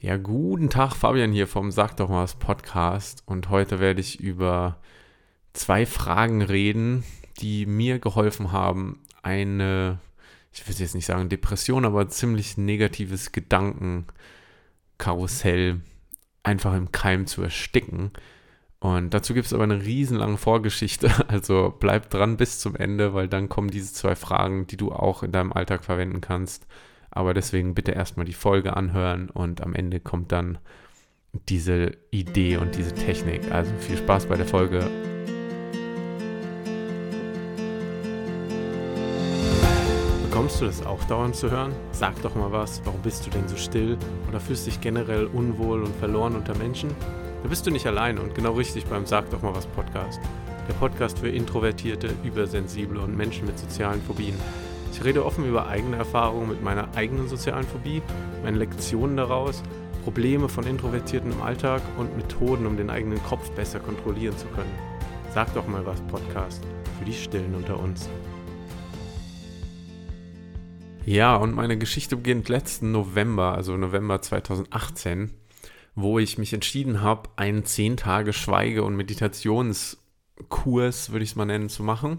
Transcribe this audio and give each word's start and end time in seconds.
Ja, 0.00 0.16
guten 0.16 0.70
Tag, 0.70 0.94
Fabian 0.94 1.32
hier 1.32 1.48
vom 1.48 1.72
Sag 1.72 1.96
doch 1.96 2.08
mal 2.08 2.22
was 2.22 2.36
Podcast. 2.36 3.24
Und 3.26 3.50
heute 3.50 3.80
werde 3.80 4.00
ich 4.00 4.20
über 4.20 4.78
zwei 5.54 5.86
Fragen 5.86 6.40
reden, 6.40 7.02
die 7.40 7.66
mir 7.66 7.98
geholfen 7.98 8.52
haben, 8.52 9.00
eine, 9.22 9.98
ich 10.52 10.68
will 10.68 10.76
jetzt 10.76 10.94
nicht 10.94 11.06
sagen 11.06 11.28
Depression, 11.28 11.84
aber 11.84 12.08
ziemlich 12.08 12.56
negatives 12.56 13.32
Gedankenkarussell 13.32 15.80
einfach 16.44 16.74
im 16.74 16.92
Keim 16.92 17.26
zu 17.26 17.42
ersticken. 17.42 18.12
Und 18.78 19.14
dazu 19.14 19.34
gibt 19.34 19.46
es 19.46 19.52
aber 19.52 19.64
eine 19.64 19.84
riesenlange 19.84 20.36
Vorgeschichte. 20.36 21.10
Also 21.26 21.74
bleib 21.76 22.08
dran 22.10 22.36
bis 22.36 22.60
zum 22.60 22.76
Ende, 22.76 23.14
weil 23.14 23.26
dann 23.26 23.48
kommen 23.48 23.72
diese 23.72 23.92
zwei 23.92 24.14
Fragen, 24.14 24.68
die 24.68 24.76
du 24.76 24.92
auch 24.92 25.24
in 25.24 25.32
deinem 25.32 25.52
Alltag 25.52 25.84
verwenden 25.84 26.20
kannst 26.20 26.68
aber 27.10 27.34
deswegen 27.34 27.74
bitte 27.74 27.92
erstmal 27.92 28.26
die 28.26 28.32
Folge 28.32 28.76
anhören 28.76 29.30
und 29.30 29.62
am 29.62 29.74
Ende 29.74 30.00
kommt 30.00 30.32
dann 30.32 30.58
diese 31.32 31.92
Idee 32.10 32.56
und 32.56 32.76
diese 32.76 32.94
Technik. 32.94 33.50
Also 33.50 33.72
viel 33.80 33.96
Spaß 33.96 34.26
bei 34.26 34.36
der 34.36 34.46
Folge. 34.46 34.88
Bekommst 40.24 40.60
du 40.60 40.66
das 40.66 40.86
auch 40.86 41.02
dauernd 41.04 41.34
zu 41.34 41.50
hören? 41.50 41.72
Sag 41.92 42.20
doch 42.22 42.34
mal 42.34 42.52
was, 42.52 42.80
warum 42.84 43.02
bist 43.02 43.26
du 43.26 43.30
denn 43.30 43.48
so 43.48 43.56
still? 43.56 43.98
Oder 44.28 44.38
fühlst 44.38 44.66
dich 44.66 44.80
generell 44.80 45.26
unwohl 45.26 45.82
und 45.82 45.94
verloren 45.96 46.36
unter 46.36 46.56
Menschen? 46.56 46.90
Da 47.42 47.48
bist 47.48 47.66
du 47.66 47.70
nicht 47.70 47.86
allein 47.86 48.18
und 48.18 48.34
genau 48.34 48.52
richtig 48.52 48.86
beim 48.86 49.06
Sag 49.06 49.30
doch 49.30 49.42
mal 49.42 49.54
was 49.54 49.66
Podcast. 49.66 50.20
Der 50.68 50.74
Podcast 50.74 51.18
für 51.18 51.28
Introvertierte, 51.28 52.10
Übersensible 52.24 53.00
und 53.00 53.16
Menschen 53.16 53.46
mit 53.46 53.58
sozialen 53.58 54.02
Phobien. 54.02 54.34
Ich 54.98 55.04
rede 55.04 55.24
offen 55.24 55.48
über 55.48 55.68
eigene 55.68 55.96
Erfahrungen 55.96 56.48
mit 56.48 56.60
meiner 56.60 56.92
eigenen 56.96 57.28
sozialen 57.28 57.64
Phobie, 57.64 58.02
meine 58.42 58.58
Lektionen 58.58 59.16
daraus, 59.16 59.62
Probleme 60.02 60.48
von 60.48 60.66
Introvertierten 60.66 61.30
im 61.30 61.40
Alltag 61.40 61.82
und 61.98 62.16
Methoden, 62.16 62.66
um 62.66 62.76
den 62.76 62.90
eigenen 62.90 63.22
Kopf 63.22 63.48
besser 63.52 63.78
kontrollieren 63.78 64.36
zu 64.36 64.48
können. 64.48 64.74
Sag 65.32 65.54
doch 65.54 65.68
mal 65.68 65.86
was, 65.86 66.00
Podcast, 66.08 66.64
für 66.98 67.04
die 67.04 67.12
Stillen 67.12 67.54
unter 67.54 67.78
uns. 67.78 68.08
Ja, 71.06 71.36
und 71.36 71.54
meine 71.54 71.78
Geschichte 71.78 72.16
beginnt 72.16 72.48
letzten 72.48 72.90
November, 72.90 73.54
also 73.54 73.76
November 73.76 74.20
2018, 74.20 75.30
wo 75.94 76.18
ich 76.18 76.38
mich 76.38 76.52
entschieden 76.52 77.02
habe, 77.02 77.28
einen 77.36 77.64
10 77.64 77.98
Tage 77.98 78.32
Schweige- 78.32 78.82
und 78.82 78.96
Meditationskurs, 78.96 81.12
würde 81.12 81.22
ich 81.22 81.30
es 81.30 81.36
mal 81.36 81.44
nennen, 81.44 81.68
zu 81.68 81.84
machen. 81.84 82.18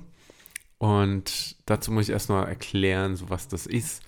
Und 0.79 1.57
dazu 1.69 1.91
muss 1.91 2.05
ich 2.05 2.09
erstmal 2.09 2.47
erklären, 2.47 3.15
so 3.15 3.29
was 3.29 3.47
das 3.47 3.67
ist, 3.67 4.01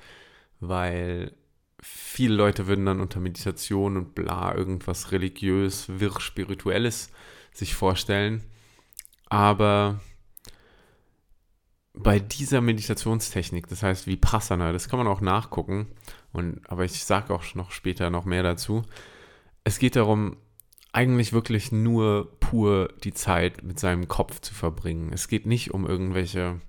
weil 0.59 1.33
viele 1.81 2.33
Leute 2.33 2.67
würden 2.67 2.86
dann 2.86 3.02
unter 3.02 3.19
Meditation 3.19 3.97
und 3.97 4.16
bla 4.16 4.55
irgendwas 4.55 5.11
religiös, 5.11 5.86
wirr, 5.88 6.19
spirituelles 6.19 7.11
sich 7.52 7.75
vorstellen. 7.75 8.44
Aber 9.28 10.00
bei 11.94 12.19
dieser 12.19 12.61
Meditationstechnik, 12.61 13.67
das 13.67 13.83
heißt 13.83 14.08
wie 14.08 14.16
Passana, 14.16 14.72
das 14.72 14.88
kann 14.88 14.97
man 14.97 15.08
auch 15.08 15.22
nachgucken, 15.22 15.88
und, 16.31 16.61
aber 16.69 16.85
ich 16.85 17.03
sage 17.03 17.33
auch 17.33 17.44
noch 17.56 17.72
später 17.72 18.09
noch 18.09 18.23
mehr 18.23 18.44
dazu. 18.44 18.83
Es 19.66 19.78
geht 19.78 19.97
darum, 19.97 20.38
eigentlich 20.94 21.31
wirklich 21.31 21.72
nur 21.72 22.38
pur 22.39 22.94
die 23.03 23.14
Zeit 23.14 23.64
mit 23.64 23.80
seinem 23.80 24.08
Kopf 24.08 24.42
zu 24.42 24.53
verbringen. 24.53 25.11
Es 25.14 25.28
geht 25.28 25.45
nicht 25.45 25.73
um 25.73 25.88
irgendwelche 25.88 26.59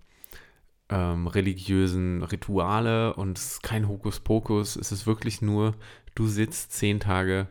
ähm, 0.88 1.26
religiösen 1.26 2.22
Rituale 2.22 3.14
und 3.14 3.38
es 3.38 3.54
ist 3.54 3.62
kein 3.62 3.88
Hokuspokus. 3.88 4.76
Es 4.76 4.92
ist 4.92 5.06
wirklich 5.06 5.42
nur, 5.42 5.74
du 6.14 6.26
sitzt 6.26 6.72
zehn 6.72 7.00
Tage 7.00 7.48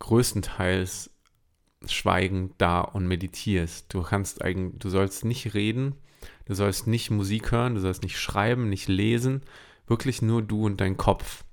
größtenteils 0.00 1.10
schweigend 1.86 2.54
da 2.58 2.80
und 2.80 3.06
meditierst. 3.06 3.92
Du 3.92 4.02
kannst 4.02 4.42
eigentlich, 4.42 4.78
du 4.78 4.88
sollst 4.88 5.24
nicht 5.24 5.54
reden, 5.54 5.94
du 6.46 6.54
sollst 6.54 6.86
nicht 6.86 7.10
Musik 7.10 7.52
hören, 7.52 7.74
du 7.74 7.80
sollst 7.80 8.02
nicht 8.02 8.18
schreiben, 8.18 8.68
nicht 8.68 8.88
lesen, 8.88 9.42
wirklich 9.86 10.22
nur 10.22 10.42
du 10.42 10.66
und 10.66 10.80
dein 10.80 10.96
Kopf. 10.96 11.44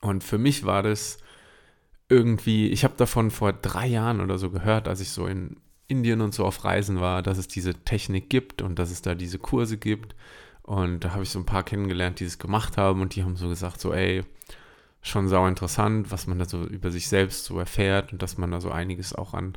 Und 0.00 0.24
für 0.24 0.38
mich 0.38 0.64
war 0.64 0.82
das 0.82 1.18
irgendwie, 2.10 2.68
ich 2.68 2.82
habe 2.84 2.94
davon 2.96 3.30
vor 3.30 3.52
drei 3.52 3.86
Jahren 3.86 4.20
oder 4.20 4.36
so 4.36 4.50
gehört, 4.50 4.88
als 4.88 5.00
ich 5.00 5.10
so 5.10 5.26
in 5.26 5.56
Indien 5.86 6.20
und 6.20 6.34
so 6.34 6.44
auf 6.44 6.64
Reisen 6.64 7.00
war, 7.00 7.22
dass 7.22 7.38
es 7.38 7.48
diese 7.48 7.72
Technik 7.72 8.28
gibt 8.28 8.62
und 8.62 8.78
dass 8.78 8.90
es 8.90 9.00
da 9.00 9.14
diese 9.14 9.38
Kurse 9.38 9.78
gibt. 9.78 10.16
Und 10.62 11.04
da 11.04 11.12
habe 11.12 11.22
ich 11.22 11.30
so 11.30 11.38
ein 11.38 11.46
paar 11.46 11.62
kennengelernt, 11.62 12.20
die 12.20 12.24
es 12.24 12.38
gemacht 12.38 12.76
haben 12.76 13.00
und 13.00 13.14
die 13.14 13.22
haben 13.22 13.36
so 13.36 13.48
gesagt, 13.48 13.80
so 13.80 13.94
ey, 13.94 14.22
schon 15.02 15.28
sau 15.28 15.46
interessant, 15.46 16.10
was 16.10 16.26
man 16.26 16.38
da 16.38 16.44
so 16.44 16.64
über 16.64 16.90
sich 16.90 17.08
selbst 17.08 17.44
so 17.44 17.58
erfährt 17.58 18.12
und 18.12 18.22
dass 18.22 18.38
man 18.38 18.50
da 18.50 18.60
so 18.60 18.70
einiges 18.70 19.14
auch 19.14 19.32
an, 19.32 19.56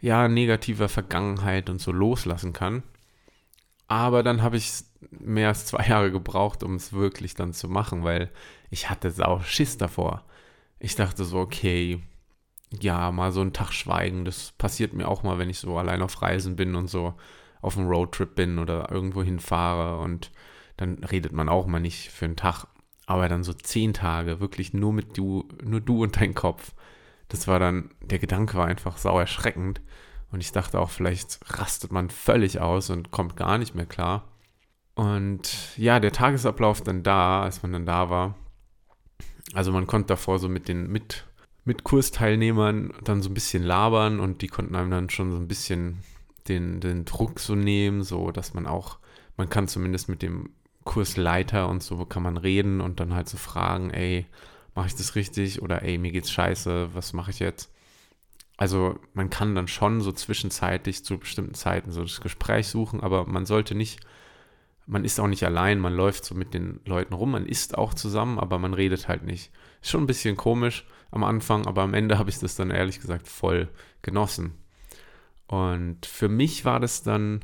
ja, 0.00 0.26
negativer 0.26 0.88
Vergangenheit 0.88 1.68
und 1.68 1.80
so 1.80 1.92
loslassen 1.92 2.54
kann. 2.54 2.82
Aber 3.88 4.22
dann 4.22 4.42
habe 4.42 4.56
ich 4.56 4.72
mehr 5.10 5.48
als 5.48 5.66
zwei 5.66 5.86
Jahre 5.86 6.10
gebraucht, 6.10 6.62
um 6.62 6.76
es 6.76 6.94
wirklich 6.94 7.34
dann 7.34 7.52
zu 7.52 7.68
machen, 7.68 8.04
weil 8.04 8.30
ich 8.70 8.88
hatte 8.88 9.10
sau 9.10 9.40
Schiss 9.40 9.76
davor 9.76 10.24
ich 10.84 10.96
dachte 10.96 11.24
so, 11.24 11.38
okay, 11.38 12.02
ja, 12.80 13.10
mal 13.10 13.32
so 13.32 13.40
einen 13.40 13.54
Tag 13.54 13.72
schweigen, 13.72 14.24
das 14.26 14.52
passiert 14.52 14.92
mir 14.92 15.08
auch 15.08 15.22
mal, 15.22 15.38
wenn 15.38 15.48
ich 15.48 15.58
so 15.58 15.78
allein 15.78 16.02
auf 16.02 16.20
Reisen 16.20 16.56
bin 16.56 16.74
und 16.74 16.88
so 16.88 17.14
auf 17.62 17.78
einem 17.78 17.88
Roadtrip 17.88 18.34
bin 18.34 18.58
oder 18.58 18.90
irgendwo 18.90 19.22
hinfahre 19.22 19.98
und 20.00 20.30
dann 20.76 21.02
redet 21.04 21.32
man 21.32 21.48
auch 21.48 21.66
mal 21.66 21.80
nicht 21.80 22.10
für 22.10 22.26
einen 22.26 22.36
Tag. 22.36 22.66
Aber 23.06 23.28
dann 23.28 23.44
so 23.44 23.54
zehn 23.54 23.94
Tage, 23.94 24.40
wirklich 24.40 24.74
nur 24.74 24.92
mit 24.92 25.16
du, 25.16 25.48
nur 25.62 25.80
du 25.80 26.02
und 26.02 26.20
dein 26.20 26.34
Kopf. 26.34 26.74
Das 27.28 27.48
war 27.48 27.58
dann, 27.58 27.90
der 28.02 28.18
Gedanke 28.18 28.58
war 28.58 28.66
einfach 28.66 28.98
sau 28.98 29.18
erschreckend. 29.18 29.80
Und 30.30 30.40
ich 30.40 30.52
dachte 30.52 30.80
auch, 30.80 30.90
vielleicht 30.90 31.38
rastet 31.58 31.92
man 31.92 32.10
völlig 32.10 32.60
aus 32.60 32.90
und 32.90 33.10
kommt 33.10 33.36
gar 33.36 33.56
nicht 33.56 33.74
mehr 33.74 33.86
klar. 33.86 34.28
Und 34.94 35.76
ja, 35.78 36.00
der 36.00 36.12
Tagesablauf 36.12 36.82
dann 36.82 37.02
da, 37.02 37.42
als 37.42 37.62
man 37.62 37.72
dann 37.72 37.86
da 37.86 38.10
war, 38.10 38.34
also 39.54 39.72
man 39.72 39.86
konnte 39.86 40.08
davor 40.08 40.38
so 40.38 40.48
mit 40.48 40.68
den 40.68 40.90
mit, 40.90 41.24
mit 41.64 41.84
Kursteilnehmern 41.84 42.92
dann 43.04 43.22
so 43.22 43.30
ein 43.30 43.34
bisschen 43.34 43.62
labern 43.62 44.20
und 44.20 44.42
die 44.42 44.48
konnten 44.48 44.74
einem 44.74 44.90
dann 44.90 45.10
schon 45.10 45.30
so 45.32 45.38
ein 45.38 45.48
bisschen 45.48 46.00
den, 46.48 46.80
den 46.80 47.04
Druck 47.04 47.40
so 47.40 47.54
nehmen, 47.54 48.02
so 48.02 48.30
dass 48.30 48.52
man 48.52 48.66
auch, 48.66 48.98
man 49.36 49.48
kann 49.48 49.68
zumindest 49.68 50.08
mit 50.08 50.22
dem 50.22 50.50
Kursleiter 50.84 51.68
und 51.68 51.82
so 51.82 52.04
kann 52.04 52.22
man 52.22 52.36
reden 52.36 52.80
und 52.80 53.00
dann 53.00 53.14
halt 53.14 53.28
so 53.28 53.38
fragen, 53.38 53.90
ey, 53.90 54.26
mache 54.74 54.88
ich 54.88 54.94
das 54.94 55.14
richtig 55.14 55.62
oder 55.62 55.82
ey, 55.82 55.96
mir 55.98 56.12
geht's 56.12 56.30
scheiße, 56.30 56.90
was 56.92 57.12
mache 57.12 57.30
ich 57.30 57.38
jetzt? 57.38 57.72
Also 58.56 58.98
man 59.14 59.30
kann 59.30 59.54
dann 59.54 59.68
schon 59.68 60.00
so 60.00 60.12
zwischenzeitlich 60.12 61.04
zu 61.04 61.18
bestimmten 61.18 61.54
Zeiten 61.54 61.90
so 61.90 62.02
das 62.02 62.20
Gespräch 62.20 62.68
suchen, 62.68 63.00
aber 63.00 63.26
man 63.26 63.46
sollte 63.46 63.74
nicht 63.74 64.00
man 64.86 65.04
ist 65.04 65.18
auch 65.18 65.26
nicht 65.26 65.44
allein, 65.44 65.78
man 65.78 65.94
läuft 65.94 66.24
so 66.24 66.34
mit 66.34 66.54
den 66.54 66.80
Leuten 66.84 67.14
rum, 67.14 67.30
man 67.30 67.46
isst 67.46 67.76
auch 67.76 67.94
zusammen, 67.94 68.38
aber 68.38 68.58
man 68.58 68.74
redet 68.74 69.08
halt 69.08 69.24
nicht. 69.24 69.50
Ist 69.80 69.90
schon 69.90 70.04
ein 70.04 70.08
bisschen 70.08 70.36
komisch 70.36 70.86
am 71.10 71.24
Anfang, 71.24 71.66
aber 71.66 71.82
am 71.82 71.94
Ende 71.94 72.18
habe 72.18 72.30
ich 72.30 72.38
das 72.38 72.56
dann 72.56 72.70
ehrlich 72.70 73.00
gesagt 73.00 73.28
voll 73.28 73.68
genossen. 74.02 74.54
Und 75.46 76.06
für 76.06 76.28
mich 76.28 76.64
war 76.64 76.80
das 76.80 77.02
dann 77.02 77.40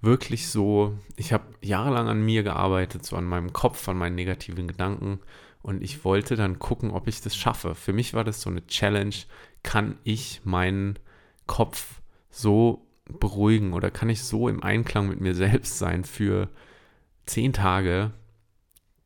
wirklich 0.00 0.48
so, 0.48 0.98
ich 1.16 1.32
habe 1.32 1.44
jahrelang 1.62 2.08
an 2.08 2.24
mir 2.24 2.42
gearbeitet, 2.42 3.04
so 3.04 3.16
an 3.16 3.24
meinem 3.24 3.52
Kopf, 3.52 3.88
an 3.88 3.96
meinen 3.96 4.16
negativen 4.16 4.68
Gedanken 4.68 5.20
und 5.62 5.82
ich 5.82 6.04
wollte 6.04 6.36
dann 6.36 6.58
gucken, 6.58 6.90
ob 6.90 7.08
ich 7.08 7.22
das 7.22 7.34
schaffe. 7.34 7.74
Für 7.74 7.94
mich 7.94 8.12
war 8.12 8.22
das 8.22 8.42
so 8.42 8.50
eine 8.50 8.66
Challenge, 8.66 9.14
kann 9.62 9.96
ich 10.04 10.42
meinen 10.44 10.98
Kopf 11.46 12.02
so 12.28 12.86
beruhigen 13.06 13.72
oder 13.72 13.90
kann 13.90 14.10
ich 14.10 14.22
so 14.22 14.48
im 14.48 14.62
Einklang 14.62 15.08
mit 15.08 15.20
mir 15.20 15.34
selbst 15.34 15.78
sein 15.78 16.04
für 16.04 16.50
zehn 17.26 17.52
Tage, 17.52 18.12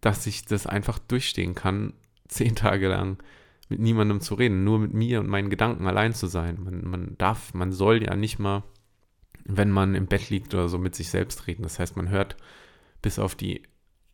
dass 0.00 0.26
ich 0.26 0.44
das 0.44 0.66
einfach 0.66 0.98
durchstehen 0.98 1.54
kann, 1.54 1.94
zehn 2.28 2.54
Tage 2.54 2.88
lang 2.88 3.22
mit 3.68 3.80
niemandem 3.80 4.20
zu 4.20 4.34
reden, 4.34 4.64
nur 4.64 4.78
mit 4.78 4.94
mir 4.94 5.20
und 5.20 5.28
meinen 5.28 5.50
Gedanken 5.50 5.86
allein 5.86 6.14
zu 6.14 6.26
sein. 6.26 6.58
Man, 6.62 6.84
man 6.84 7.18
darf, 7.18 7.52
man 7.54 7.72
soll 7.72 8.02
ja 8.02 8.16
nicht 8.16 8.38
mal, 8.38 8.64
wenn 9.44 9.70
man 9.70 9.94
im 9.94 10.06
Bett 10.06 10.30
liegt 10.30 10.54
oder 10.54 10.68
so, 10.68 10.78
mit 10.78 10.94
sich 10.94 11.10
selbst 11.10 11.46
reden. 11.46 11.62
Das 11.62 11.78
heißt, 11.78 11.96
man 11.96 12.08
hört 12.08 12.36
bis 13.02 13.18
auf 13.18 13.34
die 13.34 13.62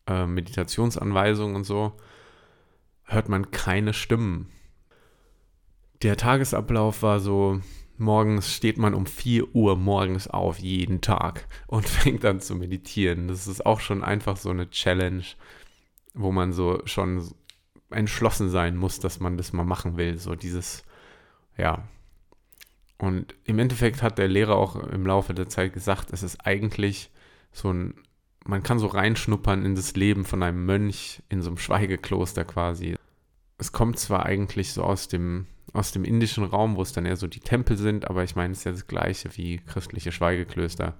äh, 0.07 0.27
Meditationsanweisungen 0.27 1.57
und 1.57 1.65
so, 1.65 1.97
hört 3.05 3.29
man 3.29 3.51
keine 3.51 3.93
Stimmen. 3.93 4.49
Der 6.03 6.17
Tagesablauf 6.17 7.03
war 7.03 7.21
so, 7.21 7.61
morgens 7.99 8.53
steht 8.53 8.79
man 8.79 8.95
um 8.95 9.07
4 9.07 9.55
Uhr 9.55 9.77
morgens 9.77 10.29
auf, 10.29 10.59
jeden 10.59 11.01
Tag 11.01 11.47
und 11.67 11.89
fängt 11.89 12.25
an 12.25 12.41
zu 12.41 12.55
meditieren. 12.57 13.29
Das 13.29 13.47
ist 13.47 13.65
auch 13.65 13.81
schon 13.81 14.03
einfach 14.03 14.37
so 14.37 14.51
eine 14.51 14.71
Challenge, 14.71 15.25
wo 16.15 16.33
man 16.33 16.53
so 16.53 16.81
schon 16.85 17.31
entschlossen 17.91 18.51
sein 18.51 18.77
muss, 18.77 18.99
dass 18.99 19.21
man 19.21 19.37
das 19.37 19.53
mal 19.53 19.65
machen 19.65 19.97
will. 19.97 20.19
So 20.19 20.35
dieses, 20.35 20.85
ja. 21.57 21.89
Und 22.99 23.35
im 23.45 23.59
Endeffekt 23.59 24.03
hat 24.03 24.19
der 24.19 24.29
Lehrer 24.29 24.57
auch 24.57 24.77
im 24.77 25.07
Laufe 25.07 25.35
der 25.35 25.49
Zeit 25.49 25.73
gesagt, 25.73 26.13
es 26.13 26.23
ist 26.23 26.47
eigentlich 26.47 27.11
so 27.53 27.73
ein, 27.73 27.95
man 28.45 28.63
kann 28.63 28.79
so 28.79 28.87
reinschnuppern 28.87 29.65
in 29.65 29.75
das 29.75 29.95
Leben 29.95 30.25
von 30.25 30.43
einem 30.43 30.65
Mönch 30.65 31.23
in 31.29 31.43
so 31.43 31.51
einem 31.51 31.59
Schweigekloster 31.59 32.45
quasi. 32.45 32.97
es 33.59 33.73
kommt 33.73 33.99
zwar 33.99 34.27
eigentlich 34.27 34.73
so 34.73 34.83
aus 34.83 35.09
dem, 35.09 35.47
aus 35.75 35.91
dem 35.91 36.05
indischen 36.05 36.45
Raum, 36.45 36.77
wo 36.77 36.83
es 36.83 36.93
dann 36.93 37.05
eher 37.05 37.17
so 37.17 37.27
die 37.27 37.41
Tempel 37.41 37.77
sind, 37.77 38.09
aber 38.09 38.23
ich 38.23 38.37
meine, 38.37 38.53
es 38.53 38.59
ist 38.59 38.65
ja 38.65 38.71
das 38.71 38.87
gleiche 38.87 39.37
wie 39.37 39.59
christliche 39.59 40.13
Schweigeklöster. 40.13 40.97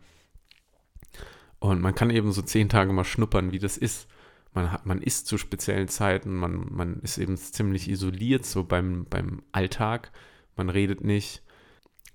Und 1.61 1.81
man 1.81 1.95
kann 1.95 2.11
eben 2.11 2.33
so 2.33 2.43
zehn 2.43 2.69
Tage 2.69 2.93
mal 2.93 3.05
schnuppern, 3.05 3.53
wie 3.53 3.61
das 3.61 3.79
ist. 3.79 4.09
Man, 4.53 4.73
hat, 4.73 4.85
man 4.85 5.01
isst 5.01 5.29
zu 5.29 5.39
speziellen 5.39 5.89
Zeiten, 5.89 6.35
man, 6.35 6.67
man 6.71 7.01
ist 7.01 7.19
eben 7.19 7.37
ziemlich 7.37 7.89
isoliert 7.89 8.45
so 8.45 8.65
beim, 8.65 9.07
beim 9.09 9.43
Alltag. 9.53 10.11
Man 10.57 10.69
redet 10.69 11.03
nicht, 11.03 11.43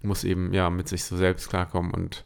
muss 0.01 0.25
eben 0.25 0.53
ja 0.53 0.69
mit 0.69 0.89
sich 0.89 1.05
so 1.05 1.15
selbst 1.15 1.49
klarkommen 1.49 1.91
und 1.91 2.25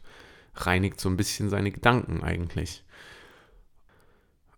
reinigt 0.54 1.00
so 1.00 1.08
ein 1.08 1.16
bisschen 1.16 1.48
seine 1.48 1.70
Gedanken 1.70 2.22
eigentlich. 2.22 2.84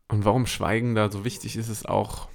Und 0.09 0.25
warum 0.25 0.47
Schweigen 0.47 0.95
da 0.95 1.11
so 1.11 1.25
wichtig 1.25 1.57
ist, 1.57 1.69
ist 1.69 1.89
auch, 1.89 2.29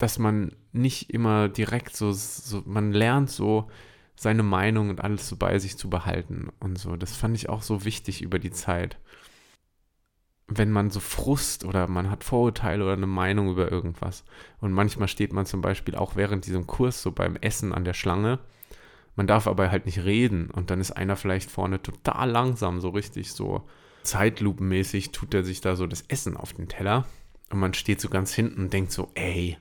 dass 0.00 0.18
man 0.18 0.56
nicht 0.72 1.10
immer 1.10 1.48
direkt 1.48 1.94
so, 1.94 2.10
so, 2.12 2.62
man 2.64 2.90
lernt 2.90 3.30
so 3.30 3.68
seine 4.16 4.42
Meinung 4.42 4.88
und 4.88 5.02
alles 5.02 5.28
so 5.28 5.36
bei 5.36 5.58
sich 5.58 5.76
zu 5.76 5.90
behalten 5.90 6.48
und 6.58 6.78
so. 6.78 6.96
Das 6.96 7.16
fand 7.16 7.36
ich 7.36 7.48
auch 7.48 7.62
so 7.62 7.84
wichtig 7.84 8.22
über 8.22 8.38
die 8.38 8.50
Zeit. 8.50 8.98
Wenn 10.48 10.70
man 10.70 10.90
so 10.90 11.00
Frust 11.00 11.64
oder 11.64 11.86
man 11.86 12.10
hat 12.10 12.24
Vorurteile 12.24 12.82
oder 12.82 12.94
eine 12.94 13.06
Meinung 13.06 13.50
über 13.50 13.70
irgendwas 13.70 14.24
und 14.60 14.72
manchmal 14.72 15.06
steht 15.06 15.32
man 15.34 15.46
zum 15.46 15.60
Beispiel 15.60 15.94
auch 15.94 16.16
während 16.16 16.46
diesem 16.46 16.66
Kurs 16.66 17.02
so 17.02 17.12
beim 17.12 17.36
Essen 17.36 17.72
an 17.72 17.84
der 17.84 17.94
Schlange, 17.94 18.40
man 19.16 19.26
darf 19.26 19.46
aber 19.46 19.70
halt 19.70 19.84
nicht 19.84 20.04
reden 20.04 20.50
und 20.50 20.70
dann 20.70 20.80
ist 20.80 20.92
einer 20.92 21.16
vielleicht 21.16 21.50
vorne 21.50 21.82
total 21.82 22.30
langsam, 22.30 22.80
so 22.80 22.88
richtig 22.88 23.32
so 23.32 23.68
Zeitlupenmäßig 24.02 25.12
tut 25.12 25.34
er 25.34 25.44
sich 25.44 25.60
da 25.60 25.76
so 25.76 25.86
das 25.86 26.04
Essen 26.08 26.38
auf 26.38 26.54
den 26.54 26.68
Teller 26.68 27.06
und 27.50 27.58
man 27.58 27.74
steht 27.74 28.00
so 28.00 28.08
ganz 28.08 28.32
hinten 28.32 28.62
und 28.62 28.72
denkt 28.72 28.92
so, 28.92 29.10
ey, 29.14 29.58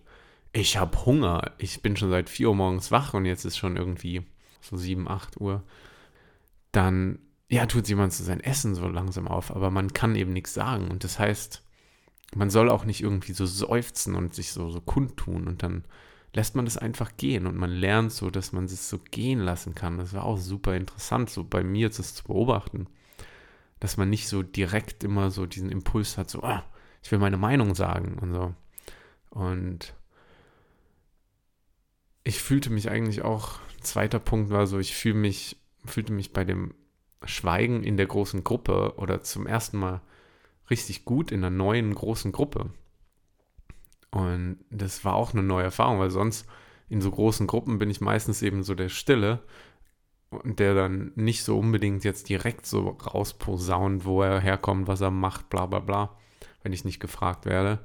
ich 0.51 0.77
habe 0.77 1.05
Hunger. 1.05 1.53
Ich 1.57 1.81
bin 1.81 1.95
schon 1.95 2.09
seit 2.09 2.29
4 2.29 2.49
Uhr 2.49 2.55
morgens 2.55 2.91
wach 2.91 3.13
und 3.13 3.25
jetzt 3.25 3.45
ist 3.45 3.57
schon 3.57 3.77
irgendwie 3.77 4.23
so 4.61 4.77
7, 4.77 5.07
8 5.07 5.39
Uhr. 5.39 5.63
Dann, 6.71 7.19
ja, 7.49 7.65
tut 7.65 7.87
jemand 7.87 8.13
so 8.13 8.23
sein 8.23 8.39
Essen 8.39 8.75
so 8.75 8.87
langsam 8.87 9.27
auf, 9.27 9.55
aber 9.55 9.71
man 9.71 9.93
kann 9.93 10.15
eben 10.15 10.33
nichts 10.33 10.53
sagen. 10.53 10.89
Und 10.89 11.03
das 11.03 11.19
heißt, 11.19 11.63
man 12.35 12.49
soll 12.49 12.69
auch 12.69 12.85
nicht 12.85 13.01
irgendwie 13.01 13.33
so 13.33 13.45
seufzen 13.45 14.15
und 14.15 14.33
sich 14.33 14.51
so, 14.51 14.69
so 14.69 14.81
kundtun 14.81 15.47
und 15.47 15.63
dann 15.63 15.83
lässt 16.33 16.55
man 16.55 16.65
das 16.65 16.77
einfach 16.77 17.17
gehen 17.17 17.47
und 17.47 17.55
man 17.55 17.71
lernt 17.71 18.11
so, 18.11 18.29
dass 18.29 18.51
man 18.51 18.65
es 18.65 18.89
so 18.89 18.99
gehen 18.99 19.39
lassen 19.39 19.73
kann. 19.73 19.97
Das 19.97 20.13
war 20.13 20.25
auch 20.25 20.37
super 20.37 20.75
interessant, 20.75 21.31
so 21.31 21.43
bei 21.43 21.63
mir 21.63 21.89
das 21.89 22.13
zu 22.13 22.23
beobachten 22.25 22.87
dass 23.79 23.97
man 23.97 24.09
nicht 24.09 24.27
so 24.27 24.43
direkt 24.43 25.03
immer 25.03 25.31
so 25.31 25.45
diesen 25.45 25.69
Impuls 25.69 26.17
hat, 26.17 26.29
so, 26.29 26.43
ah, 26.43 26.63
ich 27.01 27.11
will 27.11 27.19
meine 27.19 27.37
Meinung 27.37 27.75
sagen 27.75 28.17
und 28.19 28.31
so. 28.31 28.53
Und 29.29 29.93
ich 32.23 32.41
fühlte 32.41 32.69
mich 32.69 32.89
eigentlich 32.89 33.21
auch, 33.21 33.59
zweiter 33.81 34.19
Punkt 34.19 34.49
war 34.49 34.67
so, 34.67 34.79
ich 34.79 34.95
fühle 34.95 35.15
mich, 35.15 35.57
fühlte 35.85 36.13
mich 36.13 36.33
bei 36.33 36.43
dem 36.43 36.73
Schweigen 37.23 37.83
in 37.83 37.97
der 37.97 38.07
großen 38.07 38.43
Gruppe 38.43 38.93
oder 38.97 39.21
zum 39.21 39.47
ersten 39.47 39.77
Mal 39.77 40.01
richtig 40.69 41.05
gut 41.05 41.31
in 41.31 41.43
einer 41.43 41.55
neuen 41.55 41.93
großen 41.93 42.31
Gruppe. 42.31 42.71
Und 44.11 44.59
das 44.69 45.05
war 45.05 45.15
auch 45.15 45.33
eine 45.33 45.43
neue 45.43 45.65
Erfahrung, 45.65 45.99
weil 45.99 46.11
sonst 46.11 46.47
in 46.87 47.01
so 47.01 47.11
großen 47.11 47.47
Gruppen 47.47 47.77
bin 47.77 47.89
ich 47.89 48.01
meistens 48.01 48.41
eben 48.41 48.63
so 48.63 48.73
der 48.73 48.89
Stille 48.89 49.39
und 50.29 50.59
der 50.59 50.73
dann 50.73 51.11
nicht 51.15 51.43
so 51.43 51.57
unbedingt 51.57 52.03
jetzt 52.03 52.29
direkt 52.29 52.65
so 52.65 52.89
rausposaunt, 52.89 54.05
wo 54.05 54.21
er 54.21 54.39
herkommt, 54.39 54.87
was 54.87 55.01
er 55.01 55.11
macht, 55.11 55.49
bla 55.49 55.65
bla 55.65 55.79
bla, 55.79 56.17
wenn 56.63 56.73
ich 56.73 56.85
nicht 56.85 56.99
gefragt 56.99 57.45
werde. 57.45 57.79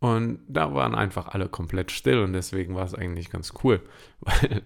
Und 0.00 0.40
da 0.48 0.74
waren 0.74 0.94
einfach 0.94 1.28
alle 1.28 1.48
komplett 1.48 1.92
still 1.92 2.20
und 2.20 2.32
deswegen 2.32 2.74
war 2.74 2.84
es 2.84 2.94
eigentlich 2.94 3.30
ganz 3.30 3.52
cool, 3.62 3.82
weil 4.20 4.62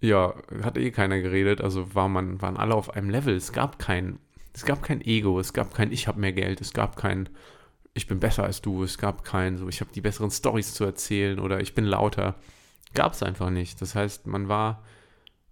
ja, 0.00 0.34
hat 0.62 0.78
eh 0.78 0.90
keiner 0.90 1.20
geredet, 1.20 1.60
also 1.60 1.94
war 1.94 2.08
man, 2.08 2.40
waren 2.42 2.56
alle 2.56 2.74
auf 2.74 2.90
einem 2.90 3.10
Level. 3.10 3.36
Es 3.36 3.52
gab 3.52 3.78
kein, 3.78 4.18
es 4.54 4.64
gab 4.64 4.82
kein 4.82 5.00
Ego, 5.02 5.38
es 5.38 5.52
gab 5.52 5.74
kein 5.74 5.92
Ich 5.92 6.08
habe 6.08 6.20
mehr 6.20 6.32
Geld, 6.32 6.60
es 6.60 6.72
gab 6.72 6.96
kein 6.96 7.28
Ich 7.94 8.06
bin 8.06 8.18
besser 8.18 8.44
als 8.44 8.62
du, 8.62 8.82
es 8.82 8.98
gab 8.98 9.24
kein 9.24 9.58
so 9.58 9.68
Ich 9.68 9.80
habe 9.80 9.92
die 9.92 10.00
besseren 10.00 10.30
Stories 10.30 10.74
zu 10.74 10.84
erzählen 10.84 11.38
oder 11.38 11.60
Ich 11.60 11.74
bin 11.74 11.84
lauter. 11.84 12.36
Gab 12.94 13.12
es 13.12 13.22
einfach 13.22 13.50
nicht. 13.50 13.80
Das 13.82 13.94
heißt, 13.94 14.26
man 14.26 14.48
war 14.48 14.82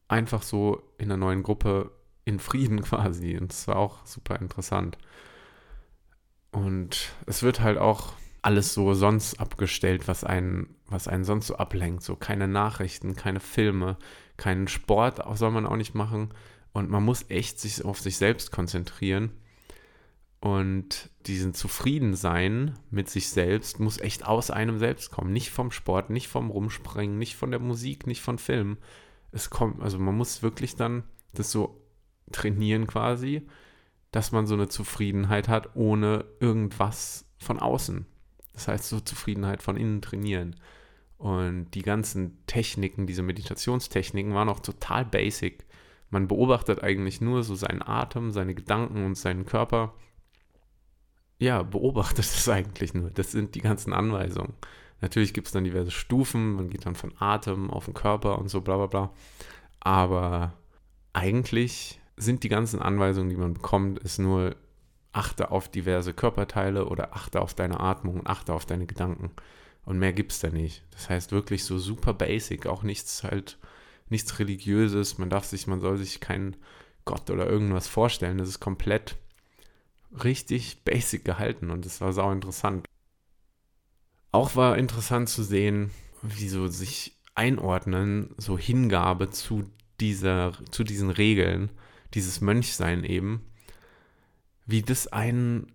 einfach 0.08 0.42
so 0.42 0.82
in 0.96 1.06
einer 1.06 1.18
neuen 1.18 1.42
Gruppe 1.42 1.92
in 2.24 2.40
Frieden 2.40 2.82
quasi. 2.82 3.36
Und 3.36 3.52
das 3.52 3.68
war 3.68 3.76
auch 3.76 4.04
super 4.06 4.40
interessant. 4.40 4.96
Und 6.50 7.12
es 7.26 7.42
wird 7.42 7.60
halt 7.60 7.76
auch 7.78 8.14
alles 8.48 8.72
so 8.72 8.94
sonst 8.94 9.40
abgestellt, 9.40 10.08
was 10.08 10.24
einen, 10.24 10.74
was 10.86 11.06
einen 11.06 11.24
sonst 11.24 11.48
so 11.48 11.56
ablenkt. 11.56 12.02
So 12.02 12.16
keine 12.16 12.48
Nachrichten, 12.48 13.14
keine 13.14 13.40
Filme, 13.40 13.98
keinen 14.38 14.68
Sport 14.68 15.20
soll 15.36 15.50
man 15.50 15.66
auch 15.66 15.76
nicht 15.76 15.94
machen. 15.94 16.30
Und 16.72 16.88
man 16.88 17.04
muss 17.04 17.26
echt 17.28 17.60
sich 17.60 17.84
auf 17.84 18.00
sich 18.00 18.16
selbst 18.16 18.50
konzentrieren. 18.50 19.32
Und 20.40 21.10
diesen 21.26 21.52
Zufriedensein 21.52 22.78
mit 22.90 23.10
sich 23.10 23.28
selbst 23.28 23.80
muss 23.80 24.00
echt 24.00 24.24
aus 24.24 24.50
einem 24.50 24.78
selbst 24.78 25.10
kommen. 25.10 25.30
Nicht 25.30 25.50
vom 25.50 25.70
Sport, 25.70 26.08
nicht 26.08 26.28
vom 26.28 26.48
Rumspringen, 26.48 27.18
nicht 27.18 27.36
von 27.36 27.50
der 27.50 27.60
Musik, 27.60 28.06
nicht 28.06 28.22
von 28.22 28.38
Filmen, 28.38 28.78
es 29.30 29.50
kommt, 29.50 29.82
also 29.82 29.98
man 29.98 30.16
muss 30.16 30.42
wirklich 30.42 30.74
dann 30.74 31.02
das 31.34 31.50
so 31.50 31.84
trainieren 32.32 32.86
quasi, 32.86 33.46
dass 34.10 34.32
man 34.32 34.46
so 34.46 34.54
eine 34.54 34.68
Zufriedenheit 34.68 35.48
hat, 35.48 35.76
ohne 35.76 36.24
irgendwas 36.40 37.26
von 37.38 37.58
außen. 37.58 38.06
Das 38.58 38.66
heißt, 38.66 38.88
so 38.88 38.98
Zufriedenheit 38.98 39.62
von 39.62 39.76
innen 39.76 40.02
trainieren. 40.02 40.56
Und 41.16 41.70
die 41.74 41.82
ganzen 41.82 42.44
Techniken, 42.46 43.06
diese 43.06 43.22
Meditationstechniken 43.22 44.34
waren 44.34 44.48
auch 44.48 44.58
total 44.58 45.04
basic. 45.04 45.64
Man 46.10 46.26
beobachtet 46.26 46.82
eigentlich 46.82 47.20
nur 47.20 47.44
so 47.44 47.54
seinen 47.54 47.82
Atem, 47.82 48.32
seine 48.32 48.56
Gedanken 48.56 49.04
und 49.04 49.14
seinen 49.14 49.46
Körper. 49.46 49.94
Ja, 51.38 51.62
beobachtet 51.62 52.18
es 52.24 52.48
eigentlich 52.48 52.94
nur. 52.94 53.10
Das 53.10 53.30
sind 53.30 53.54
die 53.54 53.60
ganzen 53.60 53.92
Anweisungen. 53.92 54.54
Natürlich 55.00 55.32
gibt 55.32 55.46
es 55.46 55.52
dann 55.52 55.62
diverse 55.62 55.92
Stufen, 55.92 56.54
man 56.54 56.68
geht 56.68 56.84
dann 56.84 56.96
von 56.96 57.12
Atem 57.16 57.70
auf 57.70 57.84
den 57.84 57.94
Körper 57.94 58.40
und 58.40 58.48
so 58.48 58.60
bla 58.60 58.76
bla 58.76 58.86
bla. 58.86 59.12
Aber 59.78 60.54
eigentlich 61.12 62.00
sind 62.16 62.42
die 62.42 62.48
ganzen 62.48 62.82
Anweisungen, 62.82 63.30
die 63.30 63.36
man 63.36 63.54
bekommt, 63.54 64.00
ist 64.00 64.18
nur 64.18 64.56
achte 65.18 65.50
auf 65.50 65.68
diverse 65.68 66.14
Körperteile 66.14 66.86
oder 66.86 67.14
achte 67.14 67.40
auf 67.40 67.52
deine 67.52 67.80
Atmung 67.80 68.20
und 68.20 68.26
achte 68.28 68.54
auf 68.54 68.66
deine 68.66 68.86
Gedanken. 68.86 69.32
Und 69.84 69.98
mehr 69.98 70.12
gibt 70.12 70.32
es 70.32 70.38
da 70.38 70.48
nicht. 70.48 70.84
Das 70.92 71.10
heißt 71.10 71.32
wirklich 71.32 71.64
so 71.64 71.78
super 71.78 72.14
basic, 72.14 72.66
auch 72.66 72.84
nichts 72.84 73.24
halt, 73.24 73.58
nichts 74.08 74.38
Religiöses. 74.38 75.18
Man 75.18 75.28
darf 75.28 75.44
sich, 75.44 75.66
man 75.66 75.80
soll 75.80 75.98
sich 75.98 76.20
keinen 76.20 76.56
Gott 77.04 77.30
oder 77.30 77.48
irgendwas 77.48 77.88
vorstellen. 77.88 78.38
Das 78.38 78.48
ist 78.48 78.60
komplett 78.60 79.16
richtig 80.22 80.84
basic 80.84 81.24
gehalten 81.24 81.70
und 81.70 81.84
das 81.84 82.00
war 82.00 82.12
sau 82.12 82.30
interessant. 82.30 82.86
Auch 84.30 84.54
war 84.56 84.78
interessant 84.78 85.28
zu 85.28 85.42
sehen, 85.42 85.90
wie 86.22 86.48
so 86.48 86.68
sich 86.68 87.18
einordnen, 87.34 88.34
so 88.36 88.56
Hingabe 88.56 89.30
zu 89.30 89.64
dieser, 90.00 90.52
zu 90.70 90.84
diesen 90.84 91.10
Regeln, 91.10 91.70
dieses 92.14 92.40
Mönchsein 92.40 93.04
eben, 93.04 93.42
wie 94.68 94.82
das 94.82 95.08
einen 95.08 95.72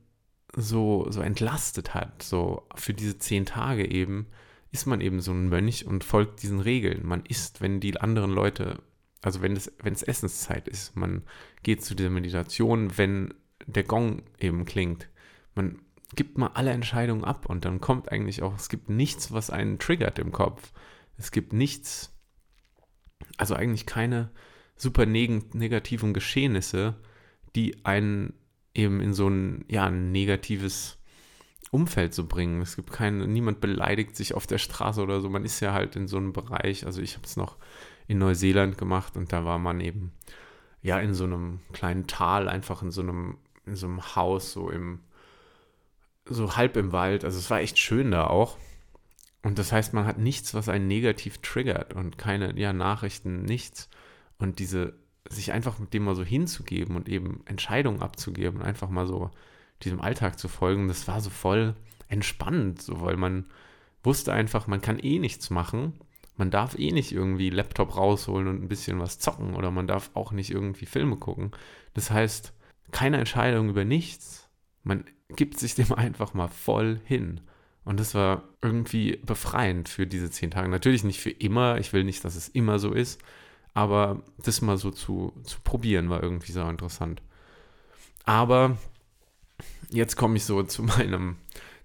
so, 0.55 1.07
so 1.09 1.21
entlastet 1.21 1.95
hat, 1.95 2.21
so 2.21 2.67
für 2.75 2.93
diese 2.93 3.17
zehn 3.17 3.45
Tage 3.45 3.89
eben, 3.89 4.27
ist 4.71 4.85
man 4.85 5.01
eben 5.01 5.19
so 5.19 5.31
ein 5.31 5.49
Mönch 5.49 5.85
und 5.85 6.03
folgt 6.03 6.43
diesen 6.43 6.59
Regeln. 6.59 7.05
Man 7.05 7.25
isst, 7.25 7.59
wenn 7.59 7.79
die 7.79 7.99
anderen 7.99 8.31
Leute, 8.31 8.81
also 9.21 9.41
wenn 9.41 9.55
es, 9.55 9.71
wenn 9.81 9.93
es 9.93 10.03
Essenszeit 10.03 10.67
ist, 10.67 10.95
man 10.95 11.23
geht 11.63 11.83
zu 11.83 11.95
dieser 11.95 12.11
Meditation, 12.11 12.95
wenn 12.97 13.33
der 13.65 13.83
Gong 13.83 14.21
eben 14.39 14.63
klingt. 14.65 15.09
Man 15.55 15.79
gibt 16.15 16.37
mal 16.37 16.51
alle 16.53 16.71
Entscheidungen 16.71 17.23
ab 17.23 17.47
und 17.47 17.65
dann 17.65 17.81
kommt 17.81 18.11
eigentlich 18.11 18.43
auch, 18.43 18.55
es 18.55 18.69
gibt 18.69 18.89
nichts, 18.89 19.31
was 19.31 19.49
einen 19.49 19.79
triggert 19.79 20.19
im 20.19 20.31
Kopf. 20.31 20.71
Es 21.17 21.31
gibt 21.31 21.51
nichts, 21.51 22.15
also 23.37 23.55
eigentlich 23.55 23.87
keine 23.87 24.29
super 24.75 25.07
neg 25.07 25.55
negativen 25.55 26.13
Geschehnisse, 26.13 26.95
die 27.55 27.85
einen 27.85 28.33
eben 28.73 29.01
in 29.01 29.13
so 29.13 29.27
ein, 29.27 29.65
ja, 29.67 29.85
ein 29.85 30.11
negatives 30.11 30.97
Umfeld 31.71 32.13
zu 32.13 32.27
bringen. 32.27 32.61
Es 32.61 32.75
gibt 32.75 32.91
keinen, 32.91 33.31
niemand 33.31 33.59
beleidigt 33.59 34.15
sich 34.15 34.33
auf 34.33 34.47
der 34.47 34.57
Straße 34.57 35.01
oder 35.01 35.21
so. 35.21 35.29
Man 35.29 35.45
ist 35.45 35.59
ja 35.59 35.73
halt 35.73 35.95
in 35.95 36.07
so 36.07 36.17
einem 36.17 36.33
Bereich, 36.33 36.85
also 36.85 37.01
ich 37.01 37.15
habe 37.15 37.25
es 37.25 37.35
noch 37.35 37.57
in 38.07 38.19
Neuseeland 38.19 38.77
gemacht 38.77 39.17
und 39.17 39.31
da 39.33 39.45
war 39.45 39.59
man 39.59 39.81
eben 39.81 40.11
ja 40.81 40.99
in 40.99 41.13
so 41.13 41.23
einem 41.23 41.61
kleinen 41.71 42.07
Tal, 42.07 42.49
einfach 42.49 42.81
in 42.83 42.91
so 42.91 43.01
einem, 43.01 43.37
in 43.65 43.75
so 43.75 43.87
einem 43.87 44.15
Haus, 44.15 44.51
so 44.51 44.69
im, 44.69 44.99
so 46.25 46.55
halb 46.55 46.77
im 46.77 46.91
Wald. 46.91 47.25
Also 47.25 47.39
es 47.39 47.49
war 47.49 47.59
echt 47.59 47.79
schön 47.79 48.11
da 48.11 48.27
auch. 48.27 48.57
Und 49.41 49.59
das 49.59 49.71
heißt, 49.71 49.93
man 49.93 50.05
hat 50.05 50.17
nichts, 50.17 50.53
was 50.53 50.69
einen 50.69 50.87
negativ 50.87 51.39
triggert 51.39 51.93
und 51.93 52.17
keine 52.17 52.57
ja, 52.57 52.71
Nachrichten, 52.71 53.43
nichts. 53.43 53.89
Und 54.37 54.59
diese, 54.59 54.93
sich 55.29 55.51
einfach 55.51 55.79
mit 55.79 55.93
dem 55.93 56.03
mal 56.03 56.15
so 56.15 56.23
hinzugeben 56.23 56.95
und 56.95 57.09
eben 57.09 57.41
Entscheidungen 57.45 58.01
abzugeben 58.01 58.59
und 58.59 58.65
einfach 58.65 58.89
mal 58.89 59.07
so 59.07 59.31
diesem 59.81 60.01
Alltag 60.01 60.39
zu 60.39 60.47
folgen, 60.47 60.87
das 60.87 61.07
war 61.07 61.21
so 61.21 61.29
voll 61.29 61.75
entspannend, 62.07 62.81
so 62.81 63.01
weil 63.01 63.17
man, 63.17 63.45
wusste 64.03 64.33
einfach, 64.33 64.67
man 64.67 64.81
kann 64.81 64.99
eh 64.99 65.19
nichts 65.19 65.49
machen. 65.49 65.93
Man 66.35 66.51
darf 66.51 66.77
eh 66.77 66.91
nicht 66.91 67.11
irgendwie 67.11 67.49
Laptop 67.49 67.95
rausholen 67.95 68.47
und 68.47 68.61
ein 68.61 68.67
bisschen 68.67 68.99
was 68.99 69.19
zocken 69.19 69.55
oder 69.55 69.71
man 69.71 69.87
darf 69.87 70.11
auch 70.13 70.31
nicht 70.31 70.51
irgendwie 70.51 70.85
Filme 70.85 71.15
gucken. 71.15 71.51
Das 71.93 72.11
heißt, 72.11 72.53
keine 72.91 73.17
Entscheidung 73.17 73.69
über 73.69 73.85
nichts. 73.85 74.49
Man 74.83 75.05
gibt 75.29 75.59
sich 75.59 75.75
dem 75.75 75.93
einfach 75.95 76.33
mal 76.33 76.47
voll 76.47 76.99
hin. 77.05 77.41
Und 77.85 77.99
das 77.99 78.15
war 78.15 78.43
irgendwie 78.61 79.17
befreiend 79.25 79.89
für 79.89 80.07
diese 80.07 80.31
zehn 80.31 80.51
Tage. 80.51 80.69
Natürlich 80.69 81.03
nicht 81.03 81.19
für 81.19 81.29
immer. 81.29 81.77
Ich 81.79 81.93
will 81.93 82.03
nicht, 82.03 82.23
dass 82.23 82.35
es 82.35 82.47
immer 82.47 82.79
so 82.79 82.93
ist. 82.93 83.21
Aber 83.73 84.21
das 84.37 84.61
mal 84.61 84.77
so 84.77 84.91
zu, 84.91 85.33
zu 85.43 85.59
probieren 85.61 86.09
war 86.09 86.21
irgendwie 86.21 86.51
so 86.51 86.61
interessant. 86.61 87.21
Aber 88.25 88.77
jetzt 89.89 90.15
komme 90.15 90.37
ich 90.37 90.45
so 90.45 90.63
zu 90.63 90.83
meinem, 90.83 91.37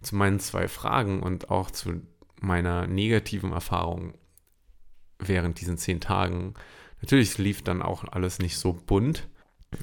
zu 0.02 0.16
meinen 0.16 0.40
zwei 0.40 0.68
Fragen 0.68 1.22
und 1.22 1.50
auch 1.50 1.70
zu 1.70 2.02
meiner 2.40 2.86
negativen 2.86 3.52
Erfahrung 3.52 4.14
während 5.18 5.60
diesen 5.60 5.78
zehn 5.78 6.00
Tagen. 6.00 6.54
Natürlich 7.00 7.38
lief 7.38 7.62
dann 7.62 7.82
auch 7.82 8.04
alles 8.04 8.38
nicht 8.38 8.58
so 8.58 8.72
bunt. 8.72 9.28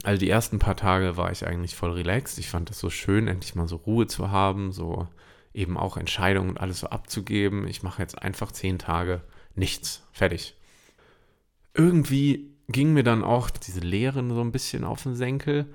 Also 0.04 0.20
die 0.20 0.30
ersten 0.30 0.60
paar 0.60 0.76
Tage 0.76 1.18
war 1.18 1.32
ich 1.32 1.46
eigentlich 1.46 1.76
voll 1.76 1.92
relaxed. 1.92 2.40
Ich 2.40 2.50
fand 2.50 2.70
es 2.70 2.80
so 2.80 2.90
schön, 2.90 3.28
endlich 3.28 3.56
mal 3.56 3.68
so 3.68 3.76
Ruhe 3.78 4.08
zu 4.08 4.32
haben, 4.32 4.72
so 4.72 5.08
eben 5.54 5.78
auch 5.78 5.98
Entscheidungen 5.98 6.50
und 6.50 6.60
alles 6.60 6.80
so 6.80 6.88
abzugeben. 6.88 7.68
Ich 7.68 7.84
mache 7.84 8.02
jetzt 8.02 8.22
einfach 8.22 8.52
zehn 8.52 8.80
Tage 8.80 9.22
nichts. 9.54 10.04
Fertig. 10.12 10.56
Irgendwie 11.76 12.56
ging 12.68 12.94
mir 12.94 13.04
dann 13.04 13.24
auch 13.24 13.50
diese 13.50 13.82
Lehren 13.82 14.32
so 14.32 14.42
ein 14.42 14.52
bisschen 14.52 14.84
auf 14.84 15.04
den 15.04 15.16
Senkel 15.16 15.74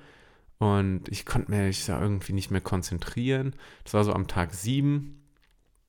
und 0.59 1.09
ich 1.09 1.25
konnte 1.25 1.50
mich 1.50 1.87
da 1.87 2.00
irgendwie 2.00 2.33
nicht 2.33 2.50
mehr 2.50 2.61
konzentrieren. 2.61 3.54
Das 3.85 3.95
war 3.95 4.04
so 4.04 4.12
am 4.12 4.26
Tag 4.26 4.52
sieben. 4.52 5.23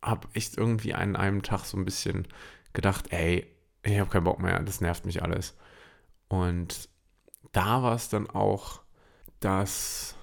Hab 0.01 0.27
echt 0.35 0.57
irgendwie 0.57 0.93
an 0.93 1.15
einem 1.15 1.43
Tag 1.43 1.65
so 1.65 1.77
ein 1.77 1.85
bisschen 1.85 2.27
gedacht, 2.73 3.11
ey, 3.11 3.47
ich 3.83 3.99
habe 3.99 4.09
keinen 4.09 4.23
Bock 4.23 4.39
mehr, 4.39 4.59
das 4.61 4.81
nervt 4.81 5.05
mich 5.05 5.23
alles. 5.23 5.57
Und 6.27 6.89
da 7.51 7.83
war 7.83 7.95
es 7.95 8.09
dann 8.09 8.29
auch, 8.29 8.81
dass 9.39 10.15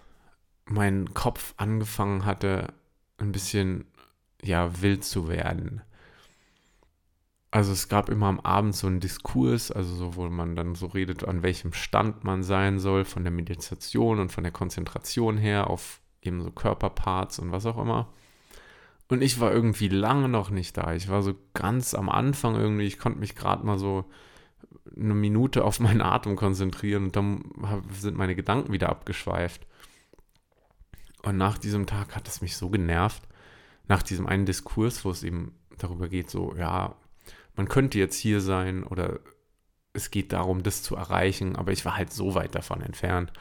mein 0.64 1.12
Kopf 1.14 1.54
angefangen 1.56 2.24
hatte, 2.24 2.72
ein 3.18 3.32
bisschen 3.32 3.86
ja 4.42 4.80
wild 4.80 5.04
zu 5.04 5.28
werden. 5.28 5.82
Also 7.50 7.72
es 7.72 7.88
gab 7.88 8.10
immer 8.10 8.26
am 8.26 8.40
Abend 8.40 8.76
so 8.76 8.86
einen 8.86 9.00
Diskurs, 9.00 9.72
also 9.72 9.94
so, 9.94 10.16
wo 10.16 10.28
man 10.28 10.54
dann 10.54 10.74
so 10.74 10.86
redet, 10.86 11.26
an 11.26 11.42
welchem 11.42 11.72
Stand 11.72 12.22
man 12.22 12.42
sein 12.42 12.78
soll, 12.78 13.04
von 13.04 13.24
der 13.24 13.30
Meditation 13.30 14.18
und 14.18 14.30
von 14.30 14.44
der 14.44 14.52
Konzentration 14.52 15.38
her 15.38 15.70
auf 15.70 16.00
eben 16.20 16.42
so 16.42 16.50
Körperparts 16.50 17.38
und 17.38 17.52
was 17.52 17.64
auch 17.64 17.78
immer. 17.78 18.08
Und 19.08 19.22
ich 19.22 19.40
war 19.40 19.50
irgendwie 19.52 19.88
lange 19.88 20.28
noch 20.28 20.50
nicht 20.50 20.76
da. 20.76 20.92
Ich 20.92 21.08
war 21.08 21.22
so 21.22 21.34
ganz 21.54 21.94
am 21.94 22.10
Anfang 22.10 22.56
irgendwie, 22.56 22.84
ich 22.84 22.98
konnte 22.98 23.18
mich 23.18 23.34
gerade 23.34 23.64
mal 23.64 23.78
so 23.78 24.04
eine 24.94 25.14
Minute 25.14 25.64
auf 25.64 25.80
meinen 25.80 26.02
Atem 26.02 26.36
konzentrieren 26.36 27.04
und 27.04 27.16
dann 27.16 27.44
sind 27.92 28.16
meine 28.16 28.34
Gedanken 28.34 28.72
wieder 28.72 28.90
abgeschweift. 28.90 29.66
Und 31.22 31.38
nach 31.38 31.56
diesem 31.56 31.86
Tag 31.86 32.14
hat 32.14 32.28
es 32.28 32.42
mich 32.42 32.56
so 32.56 32.68
genervt, 32.68 33.22
nach 33.86 34.02
diesem 34.02 34.26
einen 34.26 34.44
Diskurs, 34.44 35.04
wo 35.04 35.10
es 35.10 35.22
eben 35.22 35.54
darüber 35.78 36.08
geht, 36.08 36.30
so, 36.30 36.54
ja, 36.56 36.94
man 37.58 37.68
könnte 37.68 37.98
jetzt 37.98 38.16
hier 38.16 38.40
sein 38.40 38.84
oder 38.84 39.18
es 39.92 40.12
geht 40.12 40.32
darum, 40.32 40.62
das 40.62 40.84
zu 40.84 40.94
erreichen, 40.94 41.56
aber 41.56 41.72
ich 41.72 41.84
war 41.84 41.96
halt 41.96 42.12
so 42.12 42.36
weit 42.36 42.54
davon 42.54 42.80
entfernt. 42.80 43.32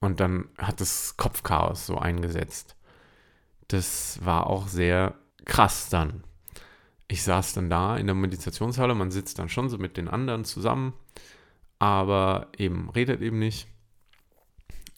Und 0.00 0.20
dann 0.20 0.48
hat 0.56 0.80
das 0.80 1.18
Kopfchaos 1.18 1.86
so 1.86 1.98
eingesetzt. 1.98 2.76
Das 3.68 4.18
war 4.24 4.46
auch 4.46 4.68
sehr 4.68 5.14
krass 5.44 5.90
dann. 5.90 6.24
Ich 7.08 7.22
saß 7.24 7.52
dann 7.52 7.68
da 7.68 7.98
in 7.98 8.06
der 8.06 8.14
Meditationshalle, 8.14 8.94
man 8.94 9.10
sitzt 9.10 9.38
dann 9.38 9.50
schon 9.50 9.68
so 9.68 9.76
mit 9.76 9.98
den 9.98 10.08
anderen 10.08 10.46
zusammen, 10.46 10.94
aber 11.78 12.48
eben 12.56 12.88
redet 12.88 13.20
eben 13.20 13.38
nicht. 13.38 13.68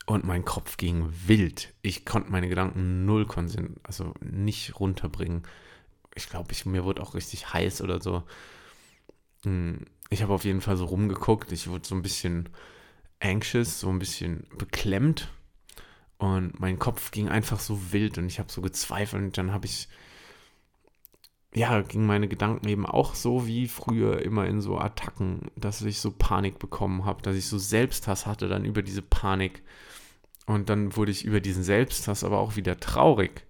Und 0.07 0.25
mein 0.25 0.45
Kopf 0.45 0.77
ging 0.77 1.13
wild. 1.27 1.75
Ich 1.83 2.05
konnte 2.05 2.31
meine 2.31 2.49
Gedanken 2.49 3.05
null 3.05 3.27
konzentrieren, 3.27 3.81
also 3.83 4.15
nicht 4.21 4.79
runterbringen. 4.79 5.43
Ich 6.15 6.29
glaube, 6.29 6.53
ich, 6.53 6.67
mir 6.67 6.85
wurde 6.85 7.03
auch 7.03 7.15
richtig 7.15 7.53
heiß 7.53 7.83
oder 7.83 8.01
so. 8.01 8.23
Hm, 9.45 9.85
ich 10.11 10.23
habe 10.23 10.33
auf 10.33 10.45
jeden 10.45 10.61
Fall 10.61 10.77
so 10.77 10.85
rumgeguckt. 10.85 11.53
Ich 11.53 11.69
wurde 11.69 11.87
so 11.87 11.95
ein 11.95 12.03
bisschen 12.03 12.49
anxious, 13.21 13.81
so 13.81 13.89
ein 13.89 13.99
bisschen 13.99 14.47
beklemmt. 14.59 15.29
Und 16.19 16.61
mein 16.61 16.79
Kopf 16.79 17.11
ging 17.11 17.29
einfach 17.29 17.61
so 17.61 17.93
wild 17.93 18.19
und 18.19 18.27
ich 18.27 18.39
habe 18.39 18.51
so 18.51 18.63
gezweifelt. 18.63 19.23
Und 19.23 19.39
dann 19.39 19.53
habe 19.53 19.67
ich, 19.67 19.89
ja, 21.55 21.83
gingen 21.83 22.07
meine 22.07 22.29
Gedanken 22.29 22.69
eben 22.69 22.87
auch 22.87 23.15
so 23.15 23.47
wie 23.47 23.69
früher 23.69 24.23
immer 24.23 24.47
in 24.47 24.61
so 24.61 24.79
Attacken, 24.79 25.51
dass 25.57 25.83
ich 25.83 26.01
so 26.01 26.11
Panik 26.11 26.59
bekommen 26.59 27.05
habe, 27.05 27.23
dass 27.23 27.37
ich 27.37 27.49
so 27.49 27.59
Selbsthass 27.59 28.27
hatte 28.27 28.49
dann 28.49 28.65
über 28.65 28.83
diese 28.83 29.03
Panik. 29.03 29.63
Und 30.47 30.69
dann 30.69 30.97
wurde 30.97 31.11
ich 31.11 31.25
über 31.25 31.41
diesen 31.41 31.63
Selbsthass 31.63 32.25
aber 32.25 32.39
auch 32.39 32.57
wieder 32.57 32.79
traurig, 32.79 33.45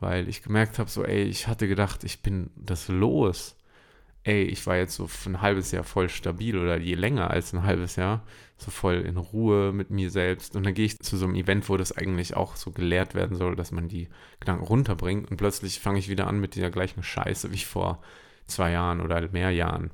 weil 0.00 0.28
ich 0.28 0.42
gemerkt 0.42 0.78
habe, 0.78 0.90
so, 0.90 1.04
ey, 1.04 1.22
ich 1.24 1.48
hatte 1.48 1.68
gedacht, 1.68 2.04
ich 2.04 2.22
bin 2.22 2.50
das 2.56 2.88
los. 2.88 3.56
Ey, 4.24 4.42
ich 4.44 4.66
war 4.66 4.76
jetzt 4.76 4.94
so 4.94 5.06
für 5.06 5.30
ein 5.30 5.40
halbes 5.40 5.70
Jahr 5.70 5.84
voll 5.84 6.08
stabil 6.08 6.58
oder 6.58 6.78
je 6.78 6.94
länger 6.94 7.30
als 7.30 7.52
ein 7.54 7.62
halbes 7.62 7.96
Jahr, 7.96 8.24
so 8.58 8.70
voll 8.70 8.96
in 8.96 9.16
Ruhe 9.16 9.72
mit 9.72 9.90
mir 9.90 10.10
selbst. 10.10 10.56
Und 10.56 10.66
dann 10.66 10.74
gehe 10.74 10.86
ich 10.86 10.98
zu 10.98 11.16
so 11.16 11.24
einem 11.24 11.34
Event, 11.34 11.68
wo 11.68 11.76
das 11.76 11.96
eigentlich 11.96 12.36
auch 12.36 12.56
so 12.56 12.70
gelehrt 12.70 13.14
werden 13.14 13.36
soll, 13.36 13.56
dass 13.56 13.72
man 13.72 13.88
die 13.88 14.08
Gedanken 14.40 14.64
runterbringt. 14.64 15.30
Und 15.30 15.36
plötzlich 15.36 15.80
fange 15.80 15.98
ich 15.98 16.08
wieder 16.08 16.26
an 16.26 16.40
mit 16.40 16.56
dieser 16.56 16.70
gleichen 16.70 17.02
Scheiße 17.02 17.52
wie 17.52 17.58
vor 17.58 18.02
zwei 18.46 18.72
Jahren 18.72 19.00
oder 19.00 19.28
mehr 19.30 19.50
Jahren. 19.50 19.90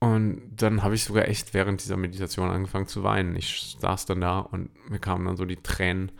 Und 0.00 0.42
dann 0.56 0.82
habe 0.82 0.94
ich 0.94 1.04
sogar 1.04 1.28
echt 1.28 1.52
während 1.52 1.82
dieser 1.82 1.98
Meditation 1.98 2.50
angefangen 2.50 2.86
zu 2.86 3.02
weinen. 3.02 3.36
Ich 3.36 3.76
saß 3.78 4.06
dann 4.06 4.22
da 4.22 4.38
und 4.40 4.70
mir 4.88 4.98
kamen 4.98 5.26
dann 5.26 5.36
so 5.36 5.44
die 5.44 5.62
Tränen. 5.62 6.10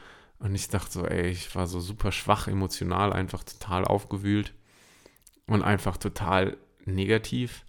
Und 0.40 0.54
ich 0.54 0.68
dachte 0.68 0.90
so, 0.90 1.06
ey, 1.06 1.28
ich 1.28 1.54
war 1.54 1.66
so 1.66 1.80
super 1.80 2.12
schwach 2.12 2.49
emotional, 2.49 3.12
einfach 3.12 3.44
total 3.44 3.85
aufgewühlt 3.85 4.54
und 5.47 5.62
einfach 5.62 5.99
total 5.99 6.56
negativ. 6.87 7.66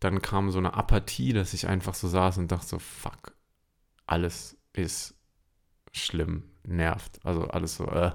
Dann 0.00 0.20
kam 0.20 0.50
so 0.50 0.58
eine 0.58 0.74
Apathie, 0.74 1.32
dass 1.32 1.54
ich 1.54 1.66
einfach 1.66 1.94
so 1.94 2.08
saß 2.08 2.36
und 2.36 2.52
dachte 2.52 2.66
so, 2.66 2.78
fuck, 2.78 3.32
alles 4.06 4.58
ist 4.74 5.14
schlimm, 5.92 6.44
nervt. 6.62 7.20
Also 7.24 7.44
alles 7.48 7.76
so, 7.76 7.86
äh, 7.86 8.12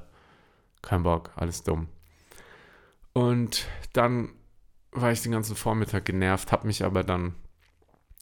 kein 0.84 1.02
Bock, 1.02 1.32
alles 1.36 1.64
dumm. 1.64 1.88
Und 3.14 3.68
dann 3.94 4.34
war 4.92 5.12
ich 5.12 5.24
den 5.24 5.32
ganzen 5.32 5.56
Vormittag 5.56 6.06
genervt, 6.06 6.52
habe 6.52 6.68
mich 6.68 6.84
aber 6.84 7.04
dann 7.04 7.34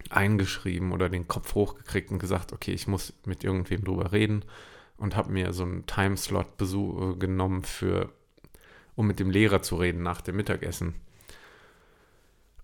eingeschrieben 0.10 0.94
oder 0.94 1.10
den 1.10 1.28
Kopf 1.28 1.56
hochgekriegt 1.56 2.10
und 2.10 2.20
gesagt, 2.20 2.54
okay, 2.54 2.72
ich 2.72 2.88
muss 2.88 3.14
mit 3.26 3.44
irgendwem 3.44 3.84
drüber 3.84 4.14
reden 4.14 4.46
und 4.98 5.16
habe 5.16 5.32
mir 5.32 5.54
so 5.54 5.64
einen 5.64 5.86
Timeslot 5.86 6.48
äh, 6.62 7.16
genommen 7.18 7.64
für, 7.64 8.12
um 8.96 9.08
mit 9.08 9.20
dem 9.20 9.30
Lehrer 9.30 9.62
zu 9.62 9.76
reden 9.76 10.04
nach 10.04 10.22
dem 10.22 10.36
Mittagessen. 10.36 10.96